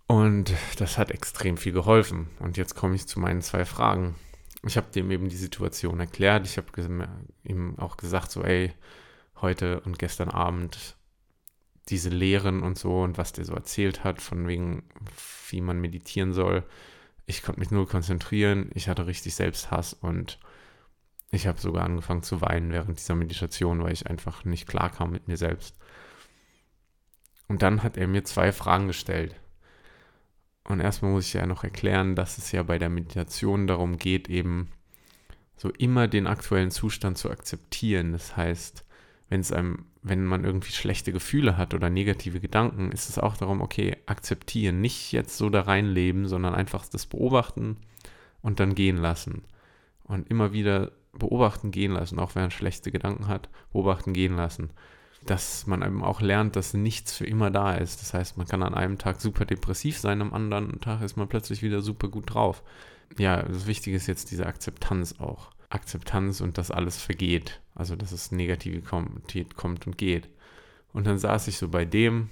Und 0.08 0.54
das 0.78 0.98
hat 0.98 1.12
extrem 1.12 1.58
viel 1.58 1.74
geholfen. 1.74 2.30
Und 2.40 2.58
jetzt 2.58 2.76
komme 2.76 2.96
ich 2.96 3.08
zu 3.08 3.20
meinen 3.20 3.42
zwei 3.42 3.64
Fragen. 3.66 4.16
Ich 4.66 4.76
habe 4.76 4.88
dem 4.92 5.12
eben 5.12 5.30
die 5.30 5.38
Situation 5.38 6.00
erklärt. 6.00 6.46
Ich 6.48 6.58
habe 6.58 6.68
ihm 7.44 7.78
auch 7.78 7.96
gesagt, 7.96 8.32
so, 8.32 8.42
ey, 8.42 8.74
heute 9.42 9.80
und 9.82 10.00
gestern 10.00 10.30
Abend 10.30 10.98
diese 11.90 12.10
Lehren 12.10 12.62
und 12.62 12.78
so 12.78 13.02
und 13.02 13.18
was 13.18 13.34
der 13.34 13.46
so 13.46 13.54
erzählt 13.54 14.04
hat, 14.04 14.22
von 14.22 14.48
wegen, 14.48 14.84
wie 15.50 15.62
man 15.62 15.80
meditieren 15.80 16.34
soll. 16.34 16.64
Ich 17.26 17.44
konnte 17.44 17.60
mich 17.60 17.72
nur 17.72 17.88
konzentrieren, 17.88 18.70
ich 18.74 18.90
hatte 18.90 19.08
richtig 19.08 19.36
Selbsthass 19.36 19.94
und 19.94 20.40
ich 21.32 21.48
habe 21.48 21.60
sogar 21.60 21.86
angefangen 21.86 22.24
zu 22.24 22.42
weinen 22.42 22.72
während 22.72 22.98
dieser 22.98 23.16
Meditation, 23.16 23.84
weil 23.84 23.94
ich 23.94 24.08
einfach 24.08 24.46
nicht 24.46 24.68
klar 24.68 24.90
kam 24.90 25.12
mit 25.12 25.28
mir 25.28 25.38
selbst. 25.38 25.76
Und 27.48 27.62
dann 27.62 27.84
hat 27.84 27.98
er 27.98 28.08
mir 28.08 28.24
zwei 28.24 28.52
Fragen 28.52 28.88
gestellt. 28.88 29.36
Und 30.64 30.80
erstmal 30.80 31.12
muss 31.12 31.26
ich 31.26 31.34
ja 31.34 31.46
noch 31.46 31.64
erklären, 31.64 32.16
dass 32.16 32.38
es 32.38 32.52
ja 32.52 32.64
bei 32.64 32.78
der 32.78 32.90
Meditation 32.90 33.68
darum 33.68 33.98
geht, 33.98 34.30
eben 34.30 34.70
so 35.58 35.70
immer 35.72 36.08
den 36.08 36.28
aktuellen 36.28 36.72
Zustand 36.72 37.18
zu 37.18 37.30
akzeptieren. 37.30 38.12
Das 38.12 38.38
heißt, 38.38 38.86
wenn 39.30 39.42
es 39.42 39.52
einem, 39.52 39.86
wenn 40.02 40.26
man 40.26 40.46
irgendwie 40.46 40.72
schlechte 40.72 41.12
Gefühle 41.12 41.58
hat 41.58 41.74
oder 41.74 41.90
negative 41.90 42.40
Gedanken, 42.40 42.92
ist 42.92 43.10
es 43.10 43.20
auch 43.20 43.36
darum, 43.36 43.62
okay, 43.62 43.98
akzeptieren, 44.06 44.82
nicht 44.82 45.12
jetzt 45.12 45.38
so 45.38 45.50
da 45.50 45.62
reinleben, 45.62 46.28
sondern 46.28 46.56
einfach 46.56 46.86
das 46.88 47.06
beobachten 47.06 47.78
und 48.42 48.60
dann 48.60 48.76
gehen 48.76 48.98
lassen. 48.98 49.44
Und 50.04 50.30
immer 50.30 50.54
wieder 50.54 50.92
beobachten, 51.20 51.72
gehen 51.72 51.92
lassen, 51.92 52.20
auch 52.20 52.36
wenn 52.36 52.44
man 52.44 52.52
schlechte 52.52 52.92
Gedanken 52.92 53.28
hat, 53.28 53.50
beobachten, 53.72 54.14
gehen 54.14 54.36
lassen. 54.36 54.72
Dass 55.26 55.68
man 55.68 55.84
eben 55.84 56.04
auch 56.04 56.22
lernt, 56.22 56.56
dass 56.56 56.74
nichts 56.74 57.14
für 57.16 57.26
immer 57.26 57.52
da 57.52 57.76
ist. 57.76 58.02
Das 58.02 58.14
heißt, 58.14 58.38
man 58.38 58.48
kann 58.48 58.64
an 58.64 58.74
einem 58.74 58.98
Tag 58.98 59.22
super 59.22 59.46
depressiv 59.46 59.98
sein, 59.98 60.22
am 60.22 60.34
anderen 60.34 60.80
Tag 60.80 61.02
ist 61.02 61.18
man 61.18 61.28
plötzlich 61.28 61.62
wieder 61.62 61.82
super 61.82 62.08
gut 62.08 62.34
drauf. 62.34 62.64
Ja, 63.18 63.42
das 63.42 63.68
Wichtige 63.68 63.98
ist 63.98 64.08
jetzt 64.08 64.32
diese 64.32 64.46
Akzeptanz 64.46 65.16
auch. 65.20 65.52
Akzeptanz 65.70 66.42
und 66.42 66.58
dass 66.58 66.72
alles 66.72 67.02
vergeht. 67.02 67.62
Also, 67.76 67.96
dass 67.96 68.12
es 68.12 68.32
negative 68.32 68.82
kommt, 68.82 69.34
kommt 69.56 69.86
und 69.88 69.98
geht. 69.98 70.30
Und 70.94 71.06
dann 71.06 71.20
saß 71.20 71.48
ich 71.48 71.58
so 71.58 71.68
bei 71.70 71.86
dem 71.86 72.30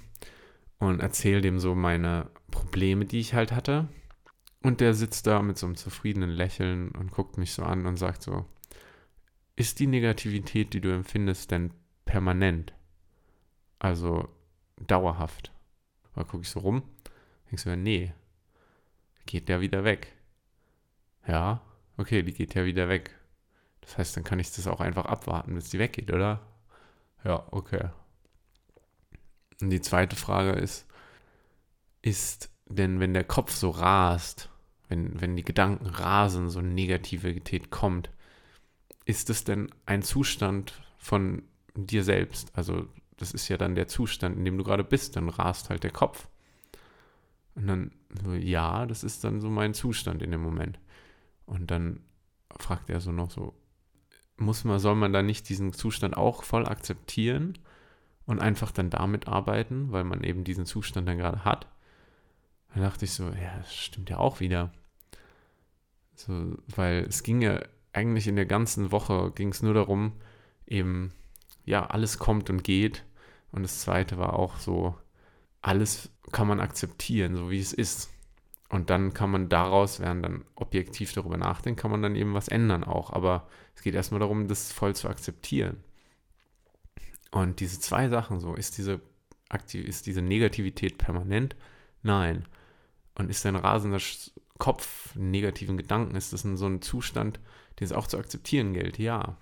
und 0.78 1.00
erzähle 1.00 1.40
dem 1.40 1.58
so 1.58 1.74
meine 1.74 2.30
Probleme, 2.50 3.04
die 3.04 3.20
ich 3.20 3.34
halt 3.34 3.52
hatte. 3.52 3.88
Und 4.62 4.80
der 4.80 4.94
sitzt 4.94 5.26
da 5.26 5.40
mit 5.42 5.56
so 5.56 5.66
einem 5.66 5.76
zufriedenen 5.76 6.30
Lächeln 6.30 6.90
und 6.90 7.12
guckt 7.12 7.38
mich 7.38 7.52
so 7.52 7.62
an 7.62 7.86
und 7.86 7.96
sagt 7.96 8.22
so, 8.22 8.44
ist 9.58 9.80
die 9.80 9.88
Negativität, 9.88 10.72
die 10.72 10.80
du 10.80 10.94
empfindest, 10.94 11.50
denn 11.50 11.72
permanent? 12.04 12.74
Also 13.80 14.28
dauerhaft? 14.76 15.52
Da 16.14 16.22
gucke 16.22 16.42
ich 16.42 16.50
so 16.50 16.60
rum, 16.60 16.82
denkst 17.50 17.64
du, 17.64 17.76
nee, 17.76 18.12
geht 19.26 19.48
der 19.48 19.60
wieder 19.60 19.82
weg. 19.82 20.16
Ja, 21.26 21.60
okay, 21.96 22.22
die 22.22 22.32
geht 22.32 22.54
ja 22.54 22.64
wieder 22.64 22.88
weg. 22.88 23.16
Das 23.80 23.98
heißt, 23.98 24.16
dann 24.16 24.24
kann 24.24 24.38
ich 24.38 24.52
das 24.52 24.68
auch 24.68 24.80
einfach 24.80 25.06
abwarten, 25.06 25.54
bis 25.54 25.70
die 25.70 25.78
weggeht, 25.78 26.12
oder? 26.12 26.40
Ja, 27.24 27.44
okay. 27.50 27.90
Und 29.60 29.70
die 29.70 29.80
zweite 29.80 30.14
Frage 30.14 30.52
ist, 30.52 30.86
ist 32.00 32.50
denn, 32.66 33.00
wenn 33.00 33.12
der 33.12 33.24
Kopf 33.24 33.52
so 33.52 33.70
rast, 33.70 34.50
wenn, 34.88 35.20
wenn 35.20 35.34
die 35.34 35.44
Gedanken 35.44 35.86
rasen, 35.86 36.48
so 36.48 36.60
eine 36.60 36.68
Negativität 36.68 37.70
kommt, 37.70 38.10
ist 39.08 39.30
es 39.30 39.42
denn 39.42 39.70
ein 39.86 40.02
Zustand 40.02 40.82
von 40.98 41.42
dir 41.74 42.04
selbst? 42.04 42.50
Also 42.54 42.86
das 43.16 43.32
ist 43.32 43.48
ja 43.48 43.56
dann 43.56 43.74
der 43.74 43.88
Zustand, 43.88 44.36
in 44.36 44.44
dem 44.44 44.58
du 44.58 44.64
gerade 44.64 44.84
bist, 44.84 45.16
dann 45.16 45.30
rast 45.30 45.70
halt 45.70 45.82
der 45.82 45.90
Kopf. 45.90 46.28
Und 47.54 47.66
dann 47.66 47.90
ja, 48.38 48.84
das 48.84 49.04
ist 49.04 49.24
dann 49.24 49.40
so 49.40 49.48
mein 49.48 49.72
Zustand 49.72 50.22
in 50.22 50.30
dem 50.30 50.42
Moment. 50.42 50.78
Und 51.46 51.70
dann 51.70 52.00
fragt 52.58 52.90
er 52.90 53.00
so 53.00 53.10
noch 53.10 53.30
so, 53.30 53.54
muss 54.36 54.64
man, 54.64 54.78
soll 54.78 54.94
man 54.94 55.14
da 55.14 55.22
nicht 55.22 55.48
diesen 55.48 55.72
Zustand 55.72 56.14
auch 56.14 56.42
voll 56.42 56.66
akzeptieren 56.66 57.58
und 58.26 58.40
einfach 58.40 58.72
dann 58.72 58.90
damit 58.90 59.26
arbeiten, 59.26 59.90
weil 59.90 60.04
man 60.04 60.22
eben 60.22 60.44
diesen 60.44 60.66
Zustand 60.66 61.08
dann 61.08 61.16
gerade 61.16 61.46
hat? 61.46 61.66
Dann 62.74 62.82
dachte 62.82 63.06
ich 63.06 63.12
so, 63.12 63.24
ja, 63.30 63.56
das 63.56 63.74
stimmt 63.74 64.10
ja 64.10 64.18
auch 64.18 64.40
wieder. 64.40 64.70
So, 66.14 66.58
weil 66.68 67.06
es 67.08 67.22
ging 67.22 67.40
ja 67.40 67.62
eigentlich 67.92 68.28
in 68.28 68.36
der 68.36 68.46
ganzen 68.46 68.92
Woche 68.92 69.32
ging 69.34 69.48
es 69.50 69.62
nur 69.62 69.74
darum, 69.74 70.12
eben, 70.66 71.12
ja, 71.64 71.86
alles 71.86 72.18
kommt 72.18 72.50
und 72.50 72.64
geht. 72.64 73.04
Und 73.50 73.62
das 73.62 73.80
zweite 73.80 74.18
war 74.18 74.34
auch 74.34 74.58
so, 74.58 74.94
alles 75.62 76.10
kann 76.32 76.48
man 76.48 76.60
akzeptieren, 76.60 77.36
so 77.36 77.50
wie 77.50 77.60
es 77.60 77.72
ist. 77.72 78.10
Und 78.68 78.90
dann 78.90 79.14
kann 79.14 79.30
man 79.30 79.48
daraus, 79.48 79.98
während 80.00 80.24
dann 80.24 80.44
objektiv 80.54 81.12
darüber 81.14 81.38
nachdenkt, 81.38 81.80
kann 81.80 81.90
man 81.90 82.02
dann 82.02 82.16
eben 82.16 82.34
was 82.34 82.48
ändern 82.48 82.84
auch. 82.84 83.12
Aber 83.12 83.48
es 83.74 83.82
geht 83.82 83.94
erstmal 83.94 84.20
darum, 84.20 84.46
das 84.46 84.72
voll 84.72 84.94
zu 84.94 85.08
akzeptieren. 85.08 85.82
Und 87.30 87.60
diese 87.60 87.80
zwei 87.80 88.08
Sachen 88.08 88.40
so, 88.40 88.54
ist 88.54 88.76
diese, 88.76 89.00
ist 89.72 90.06
diese 90.06 90.22
Negativität 90.22 90.98
permanent? 90.98 91.56
Nein. 92.02 92.44
Und 93.14 93.30
ist 93.30 93.44
dein 93.44 93.56
rasender 93.56 94.00
Kopf 94.58 95.14
negativen 95.14 95.76
Gedanken, 95.76 96.16
ist 96.16 96.32
das 96.32 96.44
in 96.44 96.56
so 96.56 96.66
ein 96.66 96.82
Zustand, 96.82 97.40
den 97.78 97.84
es 97.84 97.92
auch 97.92 98.06
zu 98.06 98.18
akzeptieren 98.18 98.74
gilt? 98.74 98.98
Ja. 98.98 99.36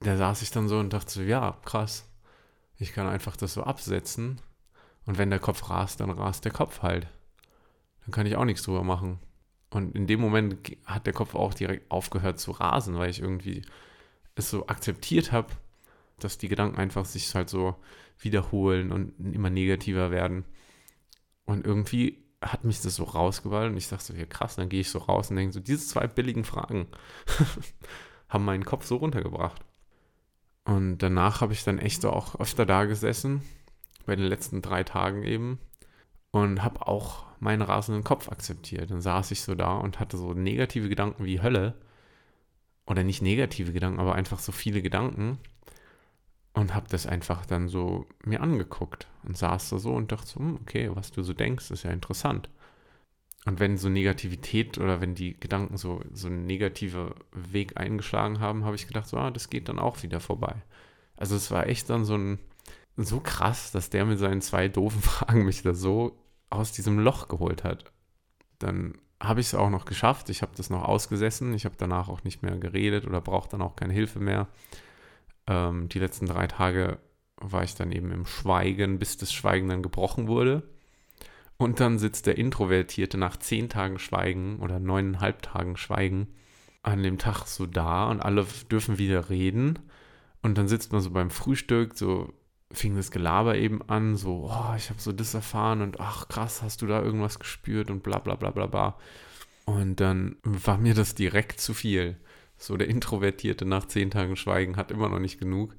Da 0.00 0.16
saß 0.16 0.42
ich 0.42 0.50
dann 0.50 0.68
so 0.68 0.78
und 0.78 0.92
dachte 0.92 1.10
so, 1.10 1.22
ja, 1.22 1.58
krass. 1.64 2.08
Ich 2.76 2.92
kann 2.92 3.06
einfach 3.06 3.36
das 3.36 3.54
so 3.54 3.62
absetzen. 3.62 4.40
Und 5.06 5.18
wenn 5.18 5.30
der 5.30 5.38
Kopf 5.38 5.70
rast, 5.70 6.00
dann 6.00 6.10
rast 6.10 6.44
der 6.44 6.52
Kopf 6.52 6.82
halt. 6.82 7.06
Dann 8.02 8.10
kann 8.10 8.26
ich 8.26 8.36
auch 8.36 8.44
nichts 8.44 8.62
drüber 8.62 8.84
machen. 8.84 9.20
Und 9.70 9.94
in 9.94 10.06
dem 10.06 10.20
Moment 10.20 10.56
hat 10.84 11.06
der 11.06 11.14
Kopf 11.14 11.34
auch 11.34 11.54
direkt 11.54 11.90
aufgehört 11.90 12.38
zu 12.38 12.50
rasen, 12.50 12.98
weil 12.98 13.10
ich 13.10 13.20
irgendwie 13.20 13.62
es 14.34 14.50
so 14.50 14.66
akzeptiert 14.66 15.32
habe, 15.32 15.48
dass 16.18 16.38
die 16.38 16.48
Gedanken 16.48 16.76
einfach 16.76 17.04
sich 17.04 17.34
halt 17.34 17.48
so 17.48 17.76
wiederholen 18.18 18.92
und 18.92 19.18
immer 19.34 19.50
negativer 19.50 20.10
werden. 20.10 20.44
Und 21.44 21.66
irgendwie 21.66 22.21
hat 22.42 22.64
mich 22.64 22.80
das 22.80 22.96
so 22.96 23.04
rausgewallt 23.04 23.70
und 23.70 23.76
ich 23.76 23.88
dachte 23.88 24.04
so, 24.04 24.14
ja 24.14 24.26
krass, 24.26 24.56
dann 24.56 24.68
gehe 24.68 24.80
ich 24.80 24.90
so 24.90 24.98
raus 24.98 25.30
und 25.30 25.36
denke 25.36 25.52
so, 25.52 25.60
diese 25.60 25.86
zwei 25.86 26.06
billigen 26.06 26.44
Fragen 26.44 26.86
haben 28.28 28.44
meinen 28.44 28.64
Kopf 28.64 28.84
so 28.84 28.96
runtergebracht. 28.96 29.64
Und 30.64 30.98
danach 30.98 31.40
habe 31.40 31.52
ich 31.52 31.64
dann 31.64 31.78
echt 31.78 32.02
so 32.02 32.10
auch 32.10 32.38
öfter 32.38 32.66
da 32.66 32.84
gesessen, 32.84 33.42
bei 34.06 34.16
den 34.16 34.26
letzten 34.26 34.62
drei 34.62 34.84
Tagen 34.84 35.22
eben, 35.22 35.58
und 36.30 36.62
habe 36.62 36.86
auch 36.86 37.26
meinen 37.40 37.62
rasenden 37.62 38.04
Kopf 38.04 38.30
akzeptiert. 38.30 38.90
Dann 38.90 39.00
saß 39.00 39.30
ich 39.32 39.42
so 39.42 39.54
da 39.54 39.76
und 39.76 40.00
hatte 40.00 40.16
so 40.16 40.32
negative 40.32 40.88
Gedanken 40.88 41.24
wie 41.24 41.42
Hölle. 41.42 41.74
Oder 42.86 43.04
nicht 43.04 43.22
negative 43.22 43.72
Gedanken, 43.72 44.00
aber 44.00 44.14
einfach 44.14 44.38
so 44.38 44.50
viele 44.50 44.82
Gedanken 44.82 45.38
und 46.54 46.74
habe 46.74 46.86
das 46.88 47.06
einfach 47.06 47.46
dann 47.46 47.68
so 47.68 48.06
mir 48.24 48.40
angeguckt 48.42 49.08
und 49.24 49.36
saß 49.36 49.70
da 49.70 49.78
so 49.78 49.92
und 49.92 50.12
dachte 50.12 50.26
so, 50.26 50.40
hm, 50.40 50.58
okay, 50.60 50.90
was 50.92 51.10
du 51.10 51.22
so 51.22 51.32
denkst, 51.32 51.70
ist 51.70 51.84
ja 51.84 51.90
interessant. 51.90 52.50
Und 53.44 53.58
wenn 53.58 53.76
so 53.76 53.88
Negativität 53.88 54.78
oder 54.78 55.00
wenn 55.00 55.14
die 55.14 55.38
Gedanken 55.38 55.76
so, 55.76 56.00
so 56.12 56.28
einen 56.28 56.46
negativen 56.46 57.10
Weg 57.32 57.76
eingeschlagen 57.76 58.38
haben, 58.38 58.64
habe 58.64 58.76
ich 58.76 58.86
gedacht, 58.86 59.08
so, 59.08 59.16
ah, 59.16 59.30
das 59.30 59.50
geht 59.50 59.68
dann 59.68 59.80
auch 59.80 60.02
wieder 60.02 60.20
vorbei. 60.20 60.54
Also 61.16 61.34
es 61.34 61.50
war 61.50 61.66
echt 61.66 61.90
dann 61.90 62.04
so 62.04 62.16
ein, 62.16 62.38
so 62.96 63.20
krass, 63.20 63.72
dass 63.72 63.90
der 63.90 64.04
mit 64.04 64.18
seinen 64.18 64.42
zwei 64.42 64.68
doofen 64.68 65.02
Fragen 65.02 65.44
mich 65.44 65.62
da 65.62 65.74
so 65.74 66.16
aus 66.50 66.72
diesem 66.72 66.98
Loch 66.98 67.28
geholt 67.28 67.64
hat. 67.64 67.92
Dann 68.58 68.94
habe 69.20 69.40
ich 69.40 69.46
es 69.46 69.54
auch 69.54 69.70
noch 69.70 69.86
geschafft. 69.86 70.30
Ich 70.30 70.42
habe 70.42 70.52
das 70.56 70.70
noch 70.70 70.84
ausgesessen. 70.84 71.54
Ich 71.54 71.64
habe 71.64 71.74
danach 71.78 72.08
auch 72.08 72.24
nicht 72.24 72.42
mehr 72.42 72.56
geredet 72.56 73.06
oder 73.06 73.20
brauchte 73.20 73.52
dann 73.52 73.62
auch 73.62 73.76
keine 73.76 73.92
Hilfe 73.92 74.20
mehr. 74.20 74.48
Ähm, 75.46 75.88
die 75.88 75.98
letzten 75.98 76.26
drei 76.26 76.46
Tage 76.46 76.98
war 77.36 77.64
ich 77.64 77.74
dann 77.74 77.92
eben 77.92 78.10
im 78.12 78.26
Schweigen, 78.26 78.98
bis 78.98 79.16
das 79.16 79.32
Schweigen 79.32 79.68
dann 79.68 79.82
gebrochen 79.82 80.28
wurde. 80.28 80.62
Und 81.56 81.80
dann 81.80 81.98
sitzt 81.98 82.26
der 82.26 82.38
Introvertierte 82.38 83.18
nach 83.18 83.36
zehn 83.36 83.68
Tagen 83.68 83.98
Schweigen 83.98 84.58
oder 84.60 84.80
neuneinhalb 84.80 85.42
Tagen 85.42 85.76
Schweigen 85.76 86.28
an 86.82 87.02
dem 87.02 87.18
Tag 87.18 87.46
so 87.46 87.66
da 87.66 88.10
und 88.10 88.20
alle 88.20 88.46
dürfen 88.70 88.98
wieder 88.98 89.30
reden. 89.30 89.78
Und 90.42 90.58
dann 90.58 90.66
sitzt 90.66 90.92
man 90.92 91.00
so 91.00 91.10
beim 91.10 91.30
Frühstück, 91.30 91.96
so 91.96 92.32
fing 92.72 92.96
das 92.96 93.10
Gelaber 93.10 93.56
eben 93.56 93.82
an, 93.88 94.16
so, 94.16 94.50
oh, 94.50 94.74
ich 94.76 94.90
habe 94.90 95.00
so 95.00 95.12
das 95.12 95.34
erfahren 95.34 95.82
und 95.82 96.00
ach 96.00 96.28
krass, 96.28 96.62
hast 96.62 96.82
du 96.82 96.86
da 96.86 97.00
irgendwas 97.00 97.38
gespürt 97.38 97.90
und 97.90 98.02
bla 98.02 98.18
bla 98.18 98.34
bla 98.34 98.50
bla 98.50 98.66
bla. 98.66 98.98
Und 99.64 100.00
dann 100.00 100.36
war 100.42 100.78
mir 100.78 100.94
das 100.94 101.14
direkt 101.14 101.60
zu 101.60 101.74
viel. 101.74 102.16
So 102.62 102.76
der 102.76 102.88
Introvertierte 102.88 103.64
nach 103.64 103.86
zehn 103.86 104.12
Tagen 104.12 104.36
Schweigen 104.36 104.76
hat 104.76 104.92
immer 104.92 105.08
noch 105.08 105.18
nicht 105.18 105.40
genug. 105.40 105.74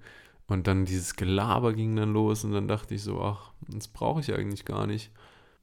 Und 0.47 0.67
dann 0.67 0.83
dieses 0.83 1.15
Gelaber 1.15 1.71
ging 1.71 1.95
dann 1.95 2.11
los 2.11 2.43
und 2.43 2.51
dann 2.51 2.67
dachte 2.67 2.93
ich 2.93 3.03
so, 3.03 3.21
ach, 3.21 3.53
das 3.69 3.87
brauche 3.87 4.19
ich 4.19 4.33
eigentlich 4.33 4.65
gar 4.65 4.85
nicht. 4.85 5.09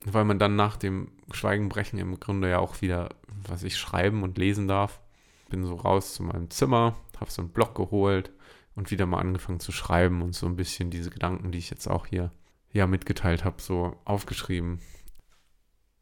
Weil 0.07 0.25
man 0.25 0.39
dann 0.39 0.57
nach 0.57 0.79
dem 0.79 1.09
Schweigenbrechen 1.31 1.99
im 1.99 2.19
Grunde 2.19 2.49
ja 2.49 2.59
auch 2.59 2.81
wieder, 2.81 3.11
was 3.47 3.65
ich 3.65 3.77
schreiben 3.77 4.23
und 4.23 4.39
lesen 4.39 4.67
darf. 4.67 4.99
Bin 5.51 5.67
so 5.67 5.75
raus 5.75 6.15
zu 6.15 6.23
meinem 6.23 6.49
Zimmer, 6.49 6.97
habe 7.19 7.31
so 7.31 7.43
einen 7.43 7.51
Block 7.51 7.75
geholt 7.75 8.31
und 8.75 8.91
wieder 8.91 9.05
mal 9.05 9.19
angefangen 9.19 9.61
zu 9.61 9.73
schreiben 9.73 10.23
und 10.23 10.35
so 10.35 10.47
ein 10.47 10.57
bisschen 10.57 10.89
diese 10.89 11.11
Gedanken, 11.11 11.53
die 11.53 11.59
ich 11.59 11.69
jetzt 11.69 11.87
auch 11.87 12.07
hier 12.07 12.33
ja 12.73 12.87
mitgeteilt 12.87 13.45
habe, 13.45 13.61
so 13.61 13.95
aufgeschrieben. 14.07 14.81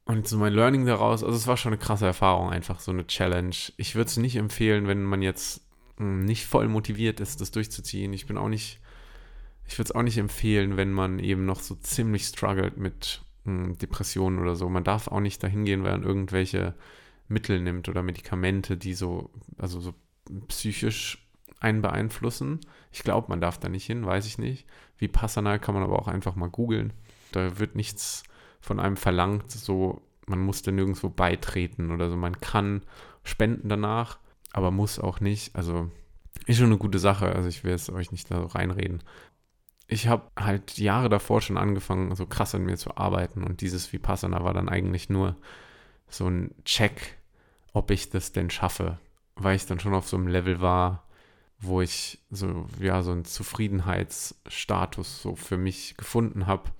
Und 0.08 0.26
so 0.26 0.38
mein 0.38 0.54
Learning 0.54 0.86
daraus, 0.86 1.22
also 1.22 1.36
es 1.36 1.46
war 1.46 1.58
schon 1.58 1.74
eine 1.74 1.78
krasse 1.78 2.06
Erfahrung, 2.06 2.48
einfach 2.48 2.80
so 2.80 2.90
eine 2.90 3.06
Challenge. 3.06 3.54
Ich 3.76 3.94
würde 3.94 4.08
es 4.08 4.16
nicht 4.16 4.36
empfehlen, 4.36 4.88
wenn 4.88 5.04
man 5.04 5.20
jetzt 5.20 5.60
hm, 5.98 6.24
nicht 6.24 6.46
voll 6.46 6.66
motiviert 6.66 7.20
ist, 7.20 7.42
das 7.42 7.50
durchzuziehen. 7.50 8.14
Ich 8.14 8.26
bin 8.26 8.38
auch 8.38 8.48
nicht, 8.48 8.80
ich 9.66 9.78
würde 9.78 9.90
es 9.90 9.94
auch 9.94 10.02
nicht 10.02 10.16
empfehlen, 10.16 10.78
wenn 10.78 10.92
man 10.92 11.18
eben 11.18 11.44
noch 11.44 11.60
so 11.60 11.74
ziemlich 11.74 12.24
struggelt 12.24 12.78
mit 12.78 13.20
hm, 13.44 13.76
Depressionen 13.76 14.38
oder 14.38 14.56
so. 14.56 14.70
Man 14.70 14.82
darf 14.82 15.08
auch 15.08 15.20
nicht 15.20 15.42
dahin 15.42 15.66
gehen, 15.66 15.84
weil 15.84 15.92
man 15.92 16.04
irgendwelche 16.04 16.74
Mittel 17.28 17.60
nimmt 17.60 17.90
oder 17.90 18.02
Medikamente, 18.02 18.78
die 18.78 18.94
so, 18.94 19.28
also 19.58 19.78
so 19.78 19.92
psychisch 20.48 21.28
einen 21.60 21.82
beeinflussen. 21.82 22.60
Ich 22.92 23.02
glaube, 23.02 23.28
man 23.28 23.42
darf 23.42 23.58
da 23.58 23.68
nicht 23.68 23.84
hin, 23.84 24.06
weiß 24.06 24.24
ich 24.24 24.38
nicht. 24.38 24.66
Wie 24.96 25.08
Passana 25.08 25.58
kann 25.58 25.74
man 25.74 25.84
aber 25.84 25.98
auch 25.98 26.08
einfach 26.08 26.34
mal 26.34 26.48
googeln. 26.48 26.94
Da 27.32 27.58
wird 27.58 27.74
nichts 27.76 28.22
von 28.60 28.80
einem 28.80 28.96
verlangt, 28.96 29.50
so 29.50 30.02
man 30.28 30.40
muss 30.40 30.62
da 30.62 30.70
nirgendwo 30.70 31.08
beitreten 31.08 31.90
oder 31.90 32.10
so. 32.10 32.16
Man 32.16 32.40
kann 32.40 32.82
spenden 33.24 33.68
danach, 33.68 34.18
aber 34.52 34.70
muss 34.70 34.98
auch 34.98 35.20
nicht. 35.20 35.56
Also 35.56 35.90
ist 36.46 36.58
schon 36.58 36.66
eine 36.66 36.78
gute 36.78 36.98
Sache. 36.98 37.34
Also 37.34 37.48
ich 37.48 37.64
will 37.64 37.72
es 37.72 37.90
euch 37.90 38.12
nicht 38.12 38.30
da 38.30 38.40
so 38.40 38.46
reinreden. 38.46 39.02
Ich 39.86 40.06
habe 40.06 40.30
halt 40.38 40.78
Jahre 40.78 41.08
davor 41.08 41.40
schon 41.40 41.56
angefangen, 41.56 42.14
so 42.14 42.26
krass 42.26 42.54
an 42.54 42.64
mir 42.64 42.76
zu 42.76 42.96
arbeiten 42.96 43.42
und 43.42 43.62
dieses 43.62 43.90
Vipassana 43.92 44.44
war 44.44 44.52
dann 44.52 44.68
eigentlich 44.68 45.08
nur 45.08 45.36
so 46.08 46.28
ein 46.28 46.54
Check, 46.64 47.16
ob 47.72 47.90
ich 47.90 48.10
das 48.10 48.32
denn 48.32 48.50
schaffe, 48.50 48.98
weil 49.34 49.56
ich 49.56 49.64
dann 49.64 49.80
schon 49.80 49.94
auf 49.94 50.06
so 50.06 50.18
einem 50.18 50.28
Level 50.28 50.60
war, 50.60 51.04
wo 51.58 51.80
ich 51.80 52.18
so, 52.30 52.66
ja, 52.78 53.02
so 53.02 53.12
einen 53.12 53.24
Zufriedenheitsstatus 53.24 55.22
so 55.22 55.36
für 55.36 55.56
mich 55.56 55.96
gefunden 55.96 56.46
habe, 56.46 56.70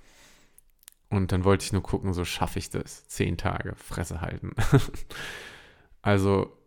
und 1.11 1.33
dann 1.33 1.45
wollte 1.45 1.65
ich 1.65 1.73
nur 1.73 1.83
gucken, 1.83 2.13
so 2.13 2.25
schaffe 2.25 2.59
ich 2.59 2.71
das. 2.71 3.07
Zehn 3.07 3.37
Tage, 3.37 3.75
Fresse 3.77 4.21
halten. 4.21 4.53
also 6.03 6.59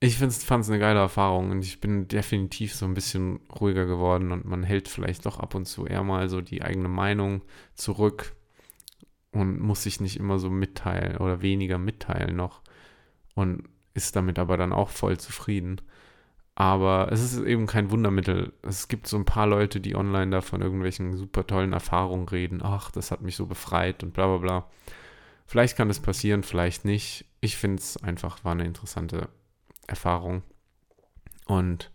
ich 0.00 0.16
fand 0.16 0.32
es 0.32 0.70
eine 0.70 0.78
geile 0.78 0.98
Erfahrung 0.98 1.50
und 1.50 1.62
ich 1.62 1.80
bin 1.80 2.08
definitiv 2.08 2.74
so 2.74 2.86
ein 2.86 2.94
bisschen 2.94 3.40
ruhiger 3.60 3.84
geworden 3.84 4.32
und 4.32 4.46
man 4.46 4.62
hält 4.62 4.88
vielleicht 4.88 5.26
doch 5.26 5.38
ab 5.38 5.54
und 5.54 5.66
zu 5.66 5.86
eher 5.86 6.02
mal 6.02 6.28
so 6.30 6.40
die 6.40 6.62
eigene 6.62 6.88
Meinung 6.88 7.42
zurück 7.74 8.34
und 9.32 9.60
muss 9.60 9.82
sich 9.82 10.00
nicht 10.00 10.16
immer 10.16 10.38
so 10.38 10.48
mitteilen 10.48 11.18
oder 11.18 11.42
weniger 11.42 11.76
mitteilen 11.76 12.34
noch 12.34 12.62
und 13.34 13.68
ist 13.92 14.16
damit 14.16 14.38
aber 14.38 14.56
dann 14.56 14.72
auch 14.72 14.88
voll 14.88 15.18
zufrieden. 15.18 15.82
Aber 16.60 17.10
es 17.10 17.22
ist 17.22 17.42
eben 17.42 17.66
kein 17.66 17.90
Wundermittel. 17.90 18.52
Es 18.60 18.88
gibt 18.88 19.06
so 19.06 19.16
ein 19.16 19.24
paar 19.24 19.46
Leute, 19.46 19.80
die 19.80 19.96
online 19.96 20.30
da 20.30 20.42
von 20.42 20.60
irgendwelchen 20.60 21.16
super 21.16 21.46
tollen 21.46 21.72
Erfahrungen 21.72 22.28
reden. 22.28 22.60
Ach, 22.62 22.90
das 22.90 23.10
hat 23.10 23.22
mich 23.22 23.34
so 23.34 23.46
befreit 23.46 24.02
und 24.02 24.12
bla 24.12 24.26
bla 24.26 24.36
bla. 24.36 24.70
Vielleicht 25.46 25.74
kann 25.74 25.88
das 25.88 26.00
passieren, 26.00 26.42
vielleicht 26.42 26.84
nicht. 26.84 27.24
Ich 27.40 27.56
finde 27.56 27.80
es 27.80 27.96
einfach 28.02 28.44
war 28.44 28.52
eine 28.52 28.66
interessante 28.66 29.30
Erfahrung. 29.86 30.42
Und 31.46 31.90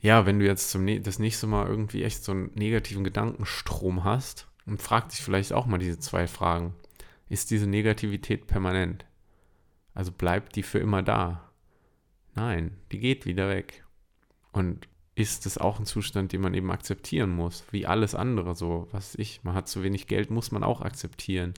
ja, 0.00 0.24
wenn 0.24 0.38
du 0.38 0.46
jetzt 0.46 0.70
zum 0.70 0.86
das 1.02 1.18
nächste 1.18 1.48
Mal 1.48 1.66
irgendwie 1.66 2.04
echt 2.04 2.22
so 2.22 2.30
einen 2.30 2.52
negativen 2.54 3.02
Gedankenstrom 3.02 4.04
hast 4.04 4.46
und 4.66 4.80
frag 4.80 5.08
dich 5.08 5.20
vielleicht 5.20 5.52
auch 5.52 5.66
mal 5.66 5.78
diese 5.78 5.98
zwei 5.98 6.28
Fragen. 6.28 6.74
Ist 7.28 7.50
diese 7.50 7.66
Negativität 7.66 8.46
permanent? 8.46 9.04
Also 9.94 10.12
bleibt 10.12 10.54
die 10.54 10.62
für 10.62 10.78
immer 10.78 11.02
da? 11.02 11.47
Nein, 12.38 12.76
die 12.92 13.00
geht 13.00 13.26
wieder 13.26 13.48
weg. 13.48 13.84
Und 14.52 14.88
ist 15.16 15.44
es 15.44 15.58
auch 15.58 15.80
ein 15.80 15.86
Zustand, 15.86 16.32
den 16.32 16.40
man 16.40 16.54
eben 16.54 16.70
akzeptieren 16.70 17.30
muss, 17.30 17.64
wie 17.72 17.84
alles 17.84 18.14
andere 18.14 18.54
so, 18.54 18.86
was 18.92 19.16
ich, 19.16 19.42
man 19.42 19.56
hat 19.56 19.66
zu 19.66 19.82
wenig 19.82 20.06
Geld, 20.06 20.30
muss 20.30 20.52
man 20.52 20.62
auch 20.62 20.80
akzeptieren. 20.80 21.54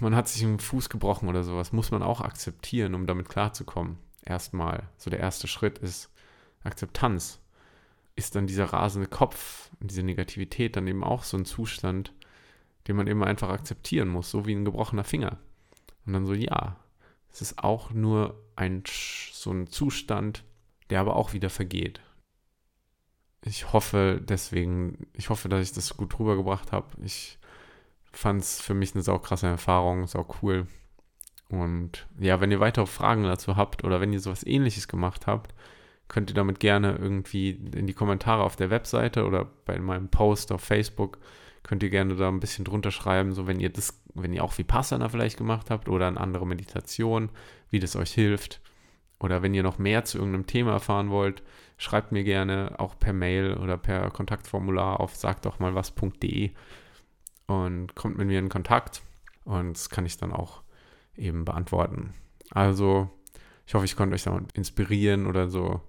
Man 0.00 0.16
hat 0.16 0.26
sich 0.26 0.42
einen 0.42 0.58
Fuß 0.58 0.88
gebrochen 0.88 1.28
oder 1.28 1.44
sowas, 1.44 1.72
muss 1.72 1.92
man 1.92 2.02
auch 2.02 2.20
akzeptieren, 2.20 2.96
um 2.96 3.06
damit 3.06 3.28
klarzukommen. 3.28 3.98
Erstmal, 4.24 4.88
so 4.96 5.08
der 5.08 5.20
erste 5.20 5.46
Schritt 5.46 5.78
ist 5.78 6.10
Akzeptanz. 6.64 7.38
Ist 8.16 8.34
dann 8.34 8.48
dieser 8.48 8.64
rasende 8.64 9.06
Kopf 9.06 9.70
diese 9.78 10.02
Negativität 10.02 10.74
dann 10.74 10.88
eben 10.88 11.04
auch 11.04 11.22
so 11.22 11.36
ein 11.36 11.44
Zustand, 11.44 12.12
den 12.88 12.96
man 12.96 13.06
eben 13.06 13.22
einfach 13.22 13.50
akzeptieren 13.50 14.08
muss, 14.08 14.32
so 14.32 14.46
wie 14.46 14.54
ein 14.56 14.64
gebrochener 14.64 15.04
Finger. 15.04 15.38
Und 16.04 16.14
dann 16.14 16.26
so, 16.26 16.34
ja, 16.34 16.76
es 17.30 17.40
ist 17.40 17.62
auch 17.62 17.90
nur 17.92 18.42
ein, 18.56 18.82
so 19.42 19.50
ein 19.52 19.68
Zustand, 19.68 20.44
der 20.90 21.00
aber 21.00 21.16
auch 21.16 21.32
wieder 21.32 21.50
vergeht. 21.50 22.00
Ich 23.44 23.72
hoffe 23.72 24.20
deswegen, 24.22 25.06
ich 25.12 25.30
hoffe, 25.30 25.48
dass 25.48 25.62
ich 25.62 25.72
das 25.72 25.96
gut 25.96 26.18
rübergebracht 26.18 26.72
habe. 26.72 26.88
Ich 27.04 27.38
fand 28.12 28.42
es 28.42 28.60
für 28.60 28.74
mich 28.74 28.94
eine 28.94 29.02
saukrasse 29.02 29.46
Erfahrung, 29.46 30.06
sau 30.06 30.26
cool. 30.42 30.66
Und 31.48 32.06
ja, 32.18 32.40
wenn 32.40 32.50
ihr 32.50 32.60
weitere 32.60 32.86
Fragen 32.86 33.22
dazu 33.22 33.56
habt 33.56 33.84
oder 33.84 34.00
wenn 34.00 34.12
ihr 34.12 34.20
sowas 34.20 34.44
ähnliches 34.44 34.88
gemacht 34.88 35.26
habt, 35.26 35.54
könnt 36.08 36.30
ihr 36.30 36.34
damit 36.34 36.58
gerne 36.60 36.96
irgendwie 36.96 37.50
in 37.50 37.86
die 37.86 37.94
Kommentare 37.94 38.42
auf 38.42 38.56
der 38.56 38.70
Webseite 38.70 39.24
oder 39.24 39.44
bei 39.64 39.78
meinem 39.78 40.08
Post 40.08 40.52
auf 40.52 40.62
Facebook 40.62 41.18
könnt 41.68 41.82
ihr 41.82 41.90
gerne 41.90 42.16
da 42.16 42.28
ein 42.28 42.40
bisschen 42.40 42.64
drunter 42.64 42.90
schreiben, 42.90 43.32
so 43.32 43.46
wenn 43.46 43.60
ihr 43.60 43.68
das, 43.68 44.00
wenn 44.14 44.32
ihr 44.32 44.42
auch 44.42 44.56
Vipassana 44.56 45.10
vielleicht 45.10 45.36
gemacht 45.36 45.68
habt 45.70 45.90
oder 45.90 46.06
eine 46.06 46.18
andere 46.18 46.46
Meditation, 46.46 47.28
wie 47.68 47.78
das 47.78 47.94
euch 47.94 48.12
hilft. 48.12 48.62
Oder 49.20 49.42
wenn 49.42 49.54
ihr 49.54 49.62
noch 49.62 49.78
mehr 49.78 50.04
zu 50.04 50.18
irgendeinem 50.18 50.46
Thema 50.46 50.72
erfahren 50.72 51.10
wollt, 51.10 51.42
schreibt 51.76 52.12
mir 52.12 52.24
gerne 52.24 52.74
auch 52.78 52.98
per 52.98 53.12
Mail 53.12 53.56
oder 53.56 53.76
per 53.76 54.10
Kontaktformular 54.10 55.00
auf 55.00 55.16
sagdochmalwas.de 55.16 56.50
und 57.46 57.94
kommt 57.94 58.18
mit 58.18 58.28
mir 58.28 58.38
in 58.38 58.48
Kontakt 58.48 59.02
und 59.44 59.76
das 59.76 59.90
kann 59.90 60.06
ich 60.06 60.16
dann 60.18 60.32
auch 60.32 60.62
eben 61.16 61.44
beantworten. 61.44 62.14
Also, 62.50 63.10
ich 63.66 63.74
hoffe, 63.74 63.84
ich 63.84 63.96
konnte 63.96 64.14
euch 64.14 64.24
da 64.24 64.40
inspirieren 64.54 65.26
oder 65.26 65.48
so 65.48 65.80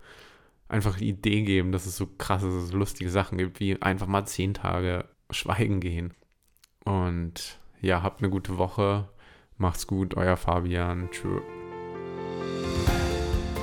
einfach 0.67 0.97
die 0.97 1.09
Idee 1.09 1.41
geben, 1.43 1.71
dass 1.71 1.85
es 1.85 1.97
so 1.97 2.07
krasse, 2.07 2.61
so 2.61 2.77
lustige 2.77 3.09
Sachen 3.09 3.37
gibt, 3.37 3.59
wie 3.59 3.81
einfach 3.81 4.07
mal 4.07 4.25
zehn 4.25 4.53
Tage 4.53 5.05
schweigen 5.29 5.79
gehen. 5.79 6.13
Und 6.85 7.59
ja, 7.81 8.01
habt 8.01 8.21
eine 8.21 8.29
gute 8.29 8.57
Woche. 8.57 9.09
Macht's 9.57 9.87
gut, 9.87 10.15
euer 10.15 10.37
Fabian. 10.37 11.09
Tschüss. 11.11 11.41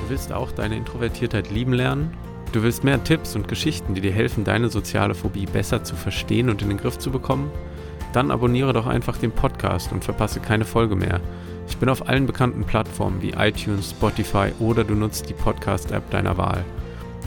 Du 0.07 0.11
willst 0.11 0.33
auch 0.33 0.53
deine 0.53 0.77
Introvertiertheit 0.77 1.51
lieben 1.51 1.73
lernen? 1.73 2.13
Du 2.53 2.63
willst 2.63 2.85
mehr 2.85 3.03
Tipps 3.03 3.35
und 3.35 3.49
Geschichten, 3.49 3.95
die 3.95 4.01
dir 4.01 4.13
helfen, 4.13 4.45
deine 4.45 4.69
soziale 4.69 5.17
Phobie 5.17 5.47
besser 5.47 5.83
zu 5.83 5.97
verstehen 5.97 6.49
und 6.49 6.63
in 6.63 6.69
den 6.69 6.79
Griff 6.79 6.97
zu 6.97 7.11
bekommen? 7.11 7.51
Dann 8.13 8.31
abonniere 8.31 8.73
doch 8.73 8.87
einfach 8.87 9.17
den 9.17 9.33
Podcast 9.33 9.91
und 9.91 10.05
verpasse 10.05 10.39
keine 10.39 10.65
Folge 10.65 10.95
mehr. 10.95 11.21
Ich 11.69 11.79
bin 11.79 11.89
auf 11.89 12.09
allen 12.09 12.25
bekannten 12.25 12.63
Plattformen 12.63 13.21
wie 13.21 13.31
iTunes, 13.31 13.91
Spotify 13.91 14.53
oder 14.61 14.85
du 14.85 14.95
nutzt 14.95 15.29
die 15.29 15.35
Podcast-App 15.35 16.09
deiner 16.11 16.39
Wahl. 16.39 16.65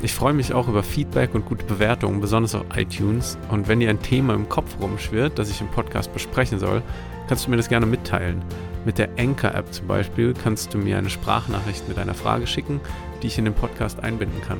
Ich 0.01 0.13
freue 0.13 0.31
mich 0.31 0.53
auch 0.53 0.69
über 0.69 0.81
Feedback 0.81 1.35
und 1.35 1.45
gute 1.45 1.65
Bewertungen, 1.65 2.21
besonders 2.21 2.55
auf 2.55 2.63
iTunes. 2.77 3.37
Und 3.51 3.67
wenn 3.67 3.81
dir 3.81 3.89
ein 3.89 4.01
Thema 4.01 4.35
im 4.35 4.47
Kopf 4.47 4.77
rumschwirrt, 4.79 5.37
das 5.37 5.49
ich 5.49 5.59
im 5.59 5.67
Podcast 5.67 6.13
besprechen 6.13 6.59
soll, 6.59 6.81
kannst 7.27 7.45
du 7.45 7.51
mir 7.51 7.57
das 7.57 7.67
gerne 7.67 7.85
mitteilen. 7.85 8.41
Mit 8.85 8.97
der 8.97 9.09
Anchor-App 9.17 9.73
zum 9.73 9.87
Beispiel 9.87 10.33
kannst 10.33 10.73
du 10.73 10.77
mir 10.77 10.97
eine 10.97 11.09
Sprachnachricht 11.09 11.87
mit 11.87 11.97
einer 11.97 12.13
Frage 12.13 12.47
schicken, 12.47 12.79
die 13.21 13.27
ich 13.27 13.37
in 13.37 13.45
den 13.45 13.53
Podcast 13.53 14.01
einbinden 14.01 14.41
kann. 14.41 14.59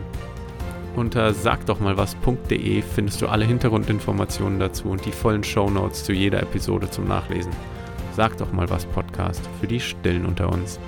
Unter 0.95 1.33
sagdochmalwas.de 1.33 2.81
findest 2.81 3.21
du 3.21 3.27
alle 3.27 3.45
Hintergrundinformationen 3.45 4.59
dazu 4.59 4.89
und 4.89 5.05
die 5.05 5.11
vollen 5.11 5.43
Shownotes 5.43 6.03
zu 6.03 6.11
jeder 6.11 6.41
Episode 6.41 6.89
zum 6.89 7.07
Nachlesen. 7.07 7.53
Sag 8.15 8.37
doch 8.37 8.51
mal 8.51 8.69
was 8.69 8.85
Podcast 8.85 9.47
für 9.61 9.67
die 9.67 9.79
Stillen 9.79 10.25
unter 10.25 10.51
uns. 10.51 10.79